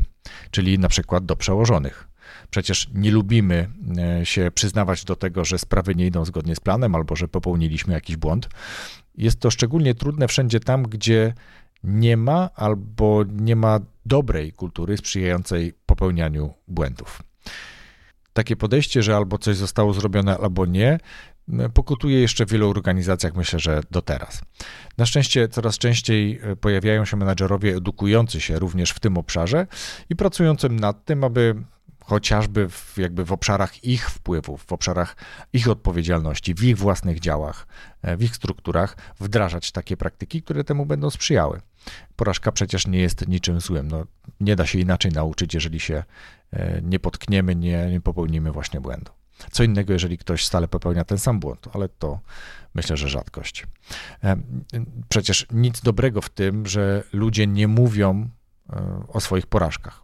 czyli 0.51 0.79
na 0.79 0.88
przykład 0.88 1.27
do 1.27 1.37
przełożonych. 1.37 2.09
Przecież 2.51 2.88
nie 2.94 3.11
lubimy 3.11 3.68
e, 3.99 4.27
się 4.27 4.51
przyznawać 4.55 5.05
do 5.05 5.16
tego, 5.16 5.44
że 5.44 5.59
sprawy 5.59 5.94
nie 5.94 6.07
idą 6.07 6.25
zgodnie 6.25 6.57
z 6.57 6.61
planem 6.61 6.94
albo 6.94 7.16
że 7.16 7.29
popełniliśmy 7.29 7.94
jakiś 7.94 8.16
błąd. 8.16 8.49
Jest 9.16 9.40
to 9.40 9.51
szczególnie 9.51 9.94
trudne 9.94 10.29
wszędzie 10.29 10.61
tam, 10.61 10.83
gdzie 10.83 11.35
nie 11.85 12.16
ma 12.16 12.51
albo 12.55 13.25
nie 13.33 13.57
ma 13.57 13.81
dobrej 14.07 14.53
kultury 14.53 14.96
sprzyjającej 14.96 15.73
popełnianiu 15.87 16.55
błędów 16.68 17.23
takie 18.32 18.56
podejście, 18.56 19.02
że 19.02 19.16
albo 19.16 19.38
coś 19.38 19.56
zostało 19.56 19.92
zrobione, 19.92 20.38
albo 20.38 20.66
nie, 20.66 20.98
pokutuje 21.74 22.20
jeszcze 22.20 22.46
w 22.46 22.50
wielu 22.50 22.70
organizacjach, 22.70 23.34
myślę, 23.34 23.58
że 23.58 23.80
do 23.90 24.02
teraz. 24.02 24.42
Na 24.98 25.06
szczęście 25.06 25.48
coraz 25.48 25.78
częściej 25.78 26.40
e, 26.42 26.56
pojawiają 26.56 27.04
się 27.04 27.16
menadżerowie 27.16 27.76
edukujący 27.76 28.40
się 28.40 28.58
również 28.58 28.90
w 28.90 29.00
tym 29.00 29.18
obszarze 29.18 29.66
i 30.10 30.16
pracującym 30.16 30.80
nad 30.80 31.04
tym, 31.04 31.24
aby 31.24 31.54
chociażby 32.04 32.68
w, 32.68 32.98
jakby 32.98 33.24
w 33.24 33.32
obszarach 33.32 33.84
ich 33.84 34.10
wpływów, 34.10 34.64
w 34.64 34.72
obszarach 34.72 35.16
ich 35.52 35.68
odpowiedzialności, 35.68 36.54
w 36.54 36.62
ich 36.62 36.78
własnych 36.78 37.20
działach, 37.20 37.66
e, 38.02 38.16
w 38.16 38.22
ich 38.22 38.36
strukturach 38.36 38.96
wdrażać 39.20 39.72
takie 39.72 39.96
praktyki, 39.96 40.42
które 40.42 40.64
temu 40.64 40.86
będą 40.86 41.10
sprzyjały. 41.10 41.60
Porażka 42.16 42.52
przecież 42.52 42.86
nie 42.86 42.98
jest 42.98 43.28
niczym 43.28 43.60
złym. 43.60 43.88
No, 43.88 44.04
nie 44.40 44.56
da 44.56 44.66
się 44.66 44.78
inaczej 44.78 45.12
nauczyć, 45.12 45.54
jeżeli 45.54 45.80
się 45.80 46.04
nie 46.82 47.00
potkniemy, 47.00 47.56
nie, 47.56 47.90
nie 47.90 48.00
popełnimy 48.00 48.52
właśnie 48.52 48.80
błędu. 48.80 49.12
Co 49.50 49.62
innego, 49.62 49.92
jeżeli 49.92 50.18
ktoś 50.18 50.46
stale 50.46 50.68
popełnia 50.68 51.04
ten 51.04 51.18
sam 51.18 51.40
błąd, 51.40 51.68
ale 51.72 51.88
to 51.88 52.20
myślę, 52.74 52.96
że 52.96 53.08
rzadkość. 53.08 53.66
E, 54.24 54.36
przecież 55.08 55.46
nic 55.50 55.80
dobrego 55.80 56.20
w 56.20 56.28
tym, 56.28 56.66
że 56.66 57.02
ludzie 57.12 57.46
nie 57.46 57.68
mówią 57.68 58.28
o 59.08 59.20
swoich 59.20 59.46
porażkach. 59.46 60.02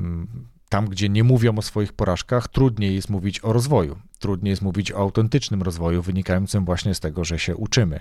Mm, 0.00 0.48
tam, 0.68 0.88
gdzie 0.88 1.08
nie 1.08 1.24
mówią 1.24 1.58
o 1.58 1.62
swoich 1.62 1.92
porażkach, 1.92 2.48
trudniej 2.48 2.94
jest 2.94 3.10
mówić 3.10 3.44
o 3.44 3.52
rozwoju. 3.52 3.98
Trudniej 4.18 4.50
jest 4.50 4.62
mówić 4.62 4.92
o 4.92 4.96
autentycznym 4.96 5.62
rozwoju, 5.62 6.02
wynikającym 6.02 6.64
właśnie 6.64 6.94
z 6.94 7.00
tego, 7.00 7.24
że 7.24 7.38
się 7.38 7.56
uczymy. 7.56 8.00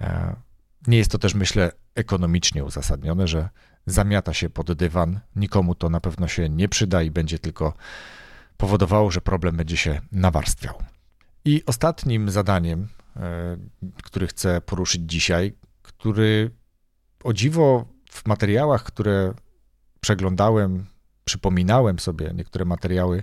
E, 0.00 0.36
nie 0.86 0.98
jest 0.98 1.10
to 1.10 1.18
też, 1.18 1.34
myślę, 1.34 1.72
ekonomicznie 1.94 2.64
uzasadnione, 2.64 3.28
że 3.28 3.48
zamiata 3.90 4.34
się 4.34 4.50
pod 4.50 4.72
dywan. 4.72 5.20
Nikomu 5.36 5.74
to 5.74 5.90
na 5.90 6.00
pewno 6.00 6.28
się 6.28 6.48
nie 6.48 6.68
przyda 6.68 7.02
i 7.02 7.10
będzie 7.10 7.38
tylko 7.38 7.74
powodowało, 8.56 9.10
że 9.10 9.20
problem 9.20 9.56
będzie 9.56 9.76
się 9.76 10.00
nawarstwiał. 10.12 10.74
I 11.44 11.62
ostatnim 11.66 12.30
zadaniem 12.30 12.88
który 14.04 14.26
chcę 14.26 14.60
poruszyć 14.60 15.02
dzisiaj, 15.06 15.52
który 15.82 16.50
o 17.24 17.32
dziwo 17.32 17.86
w 18.10 18.26
materiałach, 18.26 18.82
które 18.82 19.34
przeglądałem, 20.00 20.86
przypominałem 21.24 21.98
sobie 21.98 22.32
niektóre 22.34 22.64
materiały, 22.64 23.22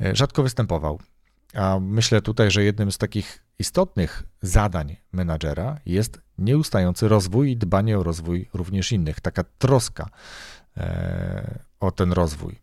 e, 0.00 0.16
rzadko 0.16 0.42
występował. 0.42 1.00
A 1.54 1.78
myślę 1.80 2.22
tutaj, 2.22 2.50
że 2.50 2.64
jednym 2.64 2.92
z 2.92 2.98
takich 2.98 3.44
istotnych 3.58 4.22
zadań 4.42 4.96
menadżera 5.12 5.78
jest 5.86 6.20
nieustający 6.38 7.08
rozwój 7.08 7.50
i 7.50 7.56
dbanie 7.56 7.98
o 7.98 8.02
rozwój 8.02 8.48
również 8.54 8.92
innych, 8.92 9.20
taka 9.20 9.44
troska 9.58 10.10
e, 10.76 11.58
o 11.80 11.90
ten 11.90 12.12
rozwój. 12.12 12.58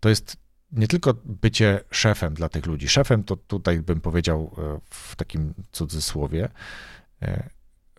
To 0.00 0.08
jest 0.08 0.36
nie 0.72 0.88
tylko 0.88 1.14
bycie 1.24 1.80
szefem 1.90 2.34
dla 2.34 2.48
tych 2.48 2.66
ludzi. 2.66 2.88
Szefem 2.88 3.24
to 3.24 3.36
tutaj 3.36 3.80
bym 3.80 4.00
powiedział 4.00 4.56
e, 4.58 4.80
w 4.90 5.16
takim 5.16 5.54
cudzysłowie, 5.72 6.48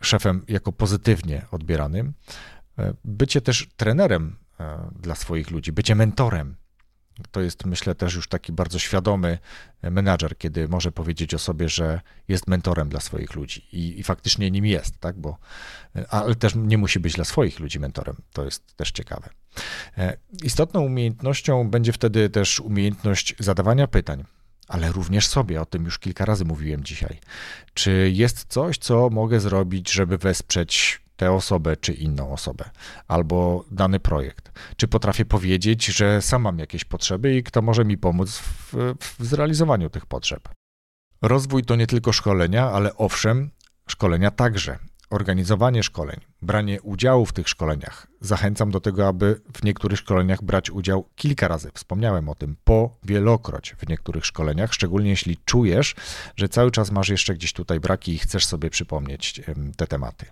szefem 0.02 0.46
jako 0.48 0.72
pozytywnie 0.72 1.46
odbieranym, 1.52 2.14
bycie 3.06 3.42
też 3.42 3.68
trenerem 3.78 4.36
dla 5.02 5.16
swoich 5.16 5.52
ludzi, 5.52 5.72
bycie 5.72 5.96
mentorem. 5.96 6.56
To 7.32 7.42
jest, 7.42 7.66
myślę, 7.66 7.96
też 7.96 8.16
już 8.16 8.28
taki 8.28 8.52
bardzo 8.52 8.80
świadomy 8.80 9.38
menadżer, 9.84 10.38
kiedy 10.38 10.68
może 10.68 10.92
powiedzieć 10.92 11.34
o 11.34 11.40
sobie, 11.40 11.70
że 11.70 12.02
jest 12.28 12.48
mentorem 12.48 12.90
dla 12.90 13.00
swoich 13.00 13.36
ludzi 13.36 13.68
i, 13.72 14.00
i 14.00 14.04
faktycznie 14.04 14.52
nim 14.52 14.66
jest, 14.66 14.98
tak? 14.98 15.20
Bo, 15.20 15.38
ale 16.10 16.36
też 16.36 16.56
nie 16.56 16.78
musi 16.78 17.00
być 17.00 17.14
dla 17.14 17.26
swoich 17.26 17.60
ludzi 17.60 17.80
mentorem. 17.80 18.16
To 18.34 18.46
jest 18.46 18.76
też 18.76 18.92
ciekawe. 18.92 19.30
E, 19.98 20.18
istotną 20.44 20.82
umiejętnością 20.82 21.70
będzie 21.70 21.94
wtedy 21.94 22.30
też 22.30 22.60
umiejętność 22.60 23.36
zadawania 23.40 23.88
pytań 23.88 24.24
ale 24.72 24.92
również 24.92 25.28
sobie. 25.28 25.62
O 25.62 25.66
tym 25.66 25.86
już 25.86 26.00
kilka 26.00 26.26
razy 26.26 26.46
mówiłem 26.46 26.84
dzisiaj. 26.84 27.20
Czy 27.74 28.12
jest 28.14 28.46
coś, 28.50 28.78
co 28.78 29.10
mogę 29.10 29.40
zrobić, 29.40 29.92
żeby 29.92 30.18
wesprzeć 30.18 31.02
tę 31.16 31.32
osobę 31.32 31.78
czy 31.78 31.94
inną 31.94 32.34
osobę, 32.34 32.70
albo 33.08 33.66
dany 33.72 34.00
projekt? 34.00 34.52
Czy 34.76 34.88
potrafię 34.88 35.26
powiedzieć, 35.26 35.86
że 35.86 36.22
sam 36.22 36.42
mam 36.42 36.60
jakieś 36.60 36.86
potrzeby 36.86 37.36
i 37.36 37.44
kto 37.44 37.62
może 37.62 37.86
mi 37.86 37.98
pomóc 37.98 38.38
w, 38.38 38.74
w 39.00 39.26
zrealizowaniu 39.26 39.90
tych 39.90 40.06
potrzeb? 40.06 40.50
Rozwój 41.22 41.64
to 41.64 41.76
nie 41.76 41.88
tylko 41.88 42.14
szkolenia, 42.14 42.72
ale 42.72 42.96
owszem, 42.96 43.52
szkolenia 43.88 44.32
także 44.32 44.80
organizowanie 45.12 45.84
szkoleń, 45.84 46.20
branie 46.42 46.82
udziału 46.82 47.26
w 47.26 47.34
tych 47.34 47.50
szkoleniach. 47.50 48.08
Zachęcam 48.22 48.72
do 48.72 48.80
tego, 48.80 49.08
aby 49.08 49.42
w 49.58 49.64
niektórych 49.64 50.00
szkoleniach 50.00 50.44
brać 50.44 50.70
udział 50.70 51.10
kilka 51.16 51.48
razy. 51.48 51.72
Wspomniałem 51.74 52.30
o 52.30 52.36
tym, 52.36 52.56
po 52.64 52.98
wielokroć 53.04 53.76
w 53.80 53.90
niektórych 53.90 54.26
szkoleniach, 54.26 54.74
szczególnie 54.74 55.10
jeśli 55.10 55.38
czujesz, 55.46 55.96
że 56.36 56.50
cały 56.50 56.72
czas 56.72 56.92
masz 56.92 57.10
jeszcze 57.10 57.34
gdzieś 57.34 57.54
tutaj 57.54 57.80
braki 57.80 58.14
i 58.14 58.20
chcesz 58.20 58.46
sobie 58.46 58.70
przypomnieć 58.70 59.42
te 59.78 59.88
tematy. 59.88 60.26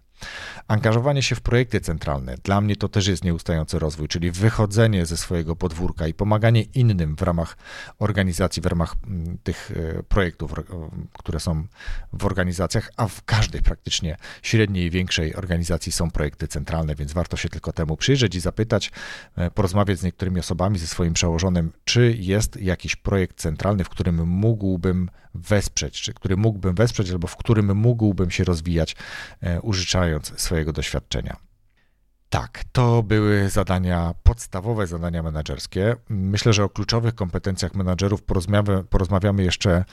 Angażowanie 0.67 1.23
się 1.23 1.35
w 1.35 1.41
projekty 1.41 1.81
centralne, 1.81 2.35
dla 2.43 2.61
mnie 2.61 2.75
to 2.75 2.89
też 2.89 3.07
jest 3.07 3.23
nieustający 3.23 3.79
rozwój, 3.79 4.07
czyli 4.07 4.31
wychodzenie 4.31 5.05
ze 5.05 5.17
swojego 5.17 5.55
podwórka 5.55 6.07
i 6.07 6.13
pomaganie 6.13 6.61
innym 6.61 7.15
w 7.15 7.21
ramach 7.21 7.57
organizacji, 7.99 8.61
w 8.61 8.65
ramach 8.65 8.95
mm, 9.07 9.37
tych 9.43 9.71
e, 9.99 10.03
projektów, 10.03 10.53
które 11.13 11.39
są 11.39 11.67
w 12.13 12.25
organizacjach, 12.25 12.91
a 12.97 13.07
w 13.07 13.23
każdej 13.23 13.61
praktycznie 13.61 14.17
średniej 14.41 14.85
i 14.85 14.89
większej 14.89 15.35
organizacji 15.35 15.91
są 15.91 16.11
projekty 16.11 16.47
centralne, 16.47 16.95
więc 16.95 17.13
warto 17.13 17.37
się 17.37 17.49
tylko 17.49 17.73
temu 17.73 17.97
przyjrzeć 17.97 18.35
i 18.35 18.39
zapytać, 18.39 18.91
e, 19.35 19.51
porozmawiać 19.51 19.99
z 19.99 20.03
niektórymi 20.03 20.39
osobami, 20.39 20.79
ze 20.79 20.87
swoim 20.87 21.13
przełożonym, 21.13 21.71
czy 21.85 22.15
jest 22.19 22.61
jakiś 22.61 22.95
projekt 22.95 23.37
centralny, 23.37 23.83
w 23.83 23.89
którym 23.89 24.27
mógłbym 24.27 25.09
wesprzeć, 25.35 26.01
czy 26.01 26.13
który 26.13 26.37
mógłbym 26.37 26.75
wesprzeć, 26.75 27.11
albo 27.11 27.27
w 27.27 27.35
którym 27.35 27.77
mógłbym 27.77 28.31
się 28.31 28.43
rozwijać, 28.43 28.95
e, 29.41 29.61
użyczając 29.61 30.41
swojego 30.41 30.73
doświadczenia. 30.73 31.48
Tak, 32.29 32.63
to 32.71 33.03
były 33.03 33.49
zadania 33.49 34.13
podstawowe, 34.23 34.87
zadania 34.87 35.23
menedżerskie. 35.23 35.95
Myślę, 36.09 36.53
że 36.53 36.63
o 36.63 36.69
kluczowych 36.69 37.15
kompetencjach 37.15 37.75
menedżerów 37.75 38.23
porozmawiamy, 38.23 38.83
porozmawiamy 38.83 39.43
jeszcze 39.43 39.85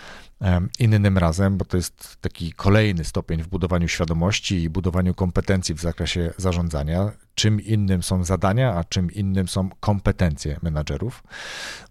innym 0.78 1.18
razem, 1.18 1.56
bo 1.56 1.64
to 1.64 1.76
jest 1.76 2.16
taki 2.20 2.52
kolejny 2.52 3.04
stopień 3.04 3.42
w 3.42 3.48
budowaniu 3.48 3.88
świadomości 3.88 4.62
i 4.62 4.70
budowaniu 4.70 5.14
kompetencji 5.14 5.74
w 5.74 5.80
zakresie 5.80 6.32
zarządzania. 6.36 7.12
Czym 7.34 7.60
innym 7.60 8.02
są 8.02 8.24
zadania, 8.24 8.74
a 8.74 8.84
czym 8.84 9.10
innym 9.10 9.48
są 9.48 9.68
kompetencje 9.80 10.58
menedżerów. 10.62 11.22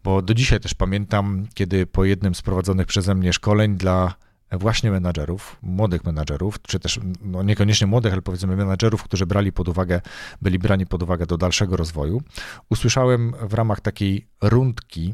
Bo 0.04 0.22
do 0.22 0.34
dzisiaj 0.34 0.60
też 0.60 0.74
pamiętam, 0.74 1.48
kiedy 1.54 1.86
po 1.86 2.06
jednym 2.06 2.36
z 2.36 2.42
prowadzonych 2.42 2.88
przeze 2.88 3.16
mnie 3.16 3.34
szkoleń 3.34 3.76
dla 3.76 4.14
właśnie 4.58 4.92
menadżerów, 4.92 5.58
młodych 5.62 6.04
menadżerów, 6.04 6.62
czy 6.62 6.80
też 6.80 7.00
no 7.22 7.44
niekoniecznie 7.44 7.88
młodych, 7.88 8.14
ale 8.14 8.22
powiedzmy 8.22 8.56
menadżerów, 8.56 9.04
którzy 9.04 9.26
brali 9.26 9.52
pod 9.52 9.68
uwagę, 9.68 10.02
byli 10.42 10.60
brani 10.60 10.86
pod 10.86 11.04
uwagę 11.04 11.26
do 11.26 11.38
dalszego 11.38 11.78
rozwoju. 11.78 12.22
Usłyszałem 12.70 13.34
w 13.42 13.54
ramach 13.54 13.82
takiej 13.82 14.28
rundki 14.42 15.14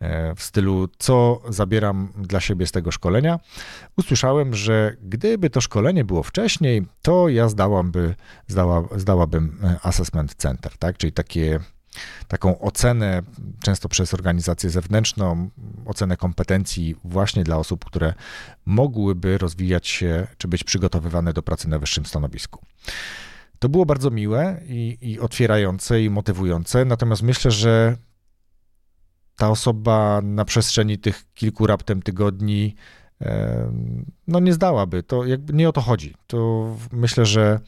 e, 0.00 0.34
w 0.34 0.42
stylu, 0.42 0.88
co 0.98 1.42
zabieram 1.48 2.12
dla 2.16 2.40
siebie 2.40 2.66
z 2.66 2.72
tego 2.72 2.90
szkolenia, 2.90 3.40
usłyszałem, 3.96 4.54
że 4.54 4.96
gdyby 5.02 5.50
to 5.50 5.60
szkolenie 5.60 6.04
było 6.04 6.22
wcześniej, 6.22 6.86
to 7.02 7.28
ja 7.28 7.48
zdała, 7.48 7.82
zdałabym 8.96 9.58
e, 9.62 9.76
assessment 9.82 10.34
center, 10.34 10.78
tak? 10.78 10.96
czyli 10.96 11.12
takie 11.12 11.60
taką 12.28 12.60
ocenę, 12.60 13.22
często 13.62 13.88
przez 13.88 14.14
organizację 14.14 14.70
zewnętrzną, 14.70 15.50
ocenę 15.86 16.16
kompetencji 16.16 16.96
właśnie 17.04 17.44
dla 17.44 17.56
osób, 17.56 17.84
które 17.84 18.14
mogłyby 18.66 19.38
rozwijać 19.38 19.88
się 19.88 20.26
czy 20.38 20.48
być 20.48 20.64
przygotowywane 20.64 21.32
do 21.32 21.42
pracy 21.42 21.68
na 21.68 21.78
wyższym 21.78 22.06
stanowisku. 22.06 22.64
To 23.58 23.68
było 23.68 23.86
bardzo 23.86 24.10
miłe 24.10 24.60
i, 24.66 24.98
i 25.00 25.20
otwierające 25.20 26.02
i 26.02 26.10
motywujące, 26.10 26.84
natomiast 26.84 27.22
myślę, 27.22 27.50
że 27.50 27.96
ta 29.36 29.50
osoba 29.50 30.20
na 30.22 30.44
przestrzeni 30.44 30.98
tych 30.98 31.24
kilku 31.34 31.66
raptem 31.66 32.02
tygodni 32.02 32.76
no 34.26 34.40
nie 34.40 34.52
zdałaby. 34.52 35.02
To 35.02 35.26
jakby 35.26 35.52
nie 35.52 35.68
o 35.68 35.72
to 35.72 35.80
chodzi. 35.80 36.14
To 36.26 36.66
myślę, 36.92 37.26
że 37.26 37.60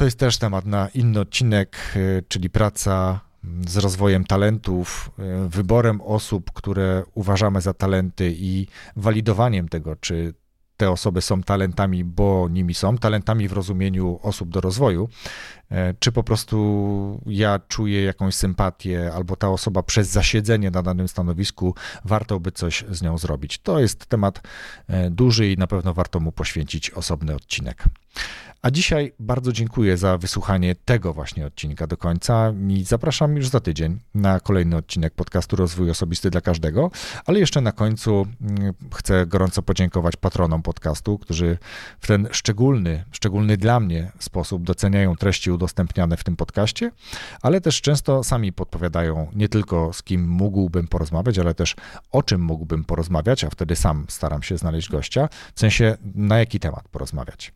to 0.00 0.04
jest 0.04 0.18
też 0.18 0.38
temat 0.38 0.66
na 0.66 0.88
inny 0.88 1.20
odcinek, 1.20 1.76
e, 1.96 2.22
czyli 2.28 2.50
praca 2.50 3.20
z 3.68 3.76
rozwojem 3.76 4.24
talentów, 4.24 5.10
e, 5.18 5.48
wyborem 5.48 6.00
osób, 6.00 6.50
które 6.52 7.02
uważamy 7.14 7.60
za 7.60 7.74
talenty 7.74 8.34
i 8.36 8.66
walidowaniem 8.96 9.68
tego, 9.68 9.96
czy 9.96 10.34
te 10.76 10.90
osoby 10.90 11.22
są 11.22 11.42
talentami, 11.42 12.04
bo 12.04 12.48
nimi 12.50 12.74
są, 12.74 12.98
talentami 12.98 13.48
w 13.48 13.52
rozumieniu 13.52 14.18
osób 14.22 14.48
do 14.48 14.60
rozwoju, 14.60 15.08
e, 15.70 15.94
czy 15.94 16.12
po 16.12 16.22
prostu 16.22 17.20
ja 17.26 17.60
czuję 17.68 18.02
jakąś 18.04 18.34
sympatię, 18.34 19.12
albo 19.14 19.36
ta 19.36 19.48
osoba 19.48 19.82
przez 19.82 20.08
zasiedzenie 20.08 20.70
na 20.70 20.82
danym 20.82 21.08
stanowisku 21.08 21.74
warto 22.04 22.40
by 22.40 22.52
coś 22.52 22.84
z 22.90 23.02
nią 23.02 23.18
zrobić. 23.18 23.58
To 23.58 23.78
jest 23.78 24.06
temat 24.06 24.42
duży 25.10 25.48
i 25.48 25.56
na 25.56 25.66
pewno 25.66 25.94
warto 25.94 26.20
mu 26.20 26.32
poświęcić 26.32 26.90
osobny 26.90 27.34
odcinek. 27.34 27.84
A 28.62 28.70
dzisiaj 28.70 29.12
bardzo 29.18 29.52
dziękuję 29.52 29.96
za 29.96 30.18
wysłuchanie 30.18 30.74
tego 30.74 31.12
właśnie 31.12 31.46
odcinka 31.46 31.86
do 31.86 31.96
końca 31.96 32.52
i 32.68 32.84
zapraszam 32.84 33.36
już 33.36 33.48
za 33.48 33.60
tydzień 33.60 33.98
na 34.14 34.40
kolejny 34.40 34.76
odcinek 34.76 35.14
podcastu 35.14 35.56
Rozwój 35.56 35.90
Osobisty 35.90 36.30
dla 36.30 36.40
Każdego. 36.40 36.90
Ale 37.26 37.38
jeszcze 37.38 37.60
na 37.60 37.72
końcu 37.72 38.26
mm, 38.40 38.74
chcę 38.94 39.26
gorąco 39.26 39.62
podziękować 39.62 40.16
patronom 40.16 40.62
podcastu, 40.62 41.18
którzy 41.18 41.58
w 42.00 42.06
ten 42.06 42.28
szczególny, 42.30 43.04
szczególny 43.12 43.56
dla 43.56 43.80
mnie 43.80 44.12
sposób 44.18 44.62
doceniają 44.62 45.16
treści 45.16 45.50
udostępniane 45.50 46.16
w 46.16 46.24
tym 46.24 46.36
podcaście, 46.36 46.90
ale 47.42 47.60
też 47.60 47.80
często 47.80 48.24
sami 48.24 48.52
podpowiadają 48.52 49.30
nie 49.34 49.48
tylko 49.48 49.92
z 49.92 50.02
kim 50.02 50.28
mógłbym 50.28 50.88
porozmawiać, 50.88 51.38
ale 51.38 51.54
też 51.54 51.76
o 52.12 52.22
czym 52.22 52.40
mógłbym 52.40 52.84
porozmawiać, 52.84 53.44
a 53.44 53.50
wtedy 53.50 53.76
sam 53.76 54.06
staram 54.08 54.42
się 54.42 54.56
znaleźć 54.58 54.88
gościa, 54.88 55.28
w 55.54 55.60
sensie 55.60 55.96
na 56.14 56.38
jaki 56.38 56.60
temat 56.60 56.88
porozmawiać. 56.88 57.52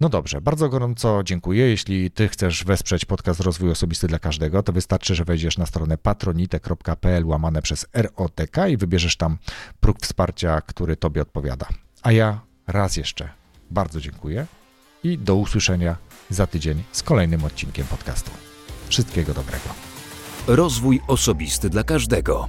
No 0.00 0.08
dobrze, 0.08 0.40
bardzo 0.40 0.68
gorąco 0.68 1.22
dziękuję. 1.24 1.68
Jeśli 1.68 2.10
ty 2.10 2.28
chcesz 2.28 2.64
wesprzeć 2.64 3.04
podcast 3.04 3.40
Rozwój 3.40 3.70
Osobisty 3.70 4.06
dla 4.06 4.18
Każdego, 4.18 4.62
to 4.62 4.72
wystarczy, 4.72 5.14
że 5.14 5.24
wejdziesz 5.24 5.58
na 5.58 5.66
stronę 5.66 5.98
patronite.pl 5.98 7.26
łamane 7.26 7.62
przez 7.62 7.86
ROTK 7.94 8.56
i 8.70 8.76
wybierzesz 8.76 9.16
tam 9.16 9.38
próg 9.80 10.00
wsparcia, 10.00 10.60
który 10.60 10.96
tobie 10.96 11.22
odpowiada. 11.22 11.66
A 12.02 12.12
ja 12.12 12.40
raz 12.66 12.96
jeszcze 12.96 13.28
bardzo 13.70 14.00
dziękuję 14.00 14.46
i 15.04 15.18
do 15.18 15.36
usłyszenia 15.36 15.96
za 16.30 16.46
tydzień 16.46 16.82
z 16.92 17.02
kolejnym 17.02 17.44
odcinkiem 17.44 17.86
podcastu. 17.86 18.30
Wszystkiego 18.88 19.34
dobrego. 19.34 19.68
Rozwój 20.46 21.00
Osobisty 21.06 21.70
dla 21.70 21.84
Każdego. 21.84 22.48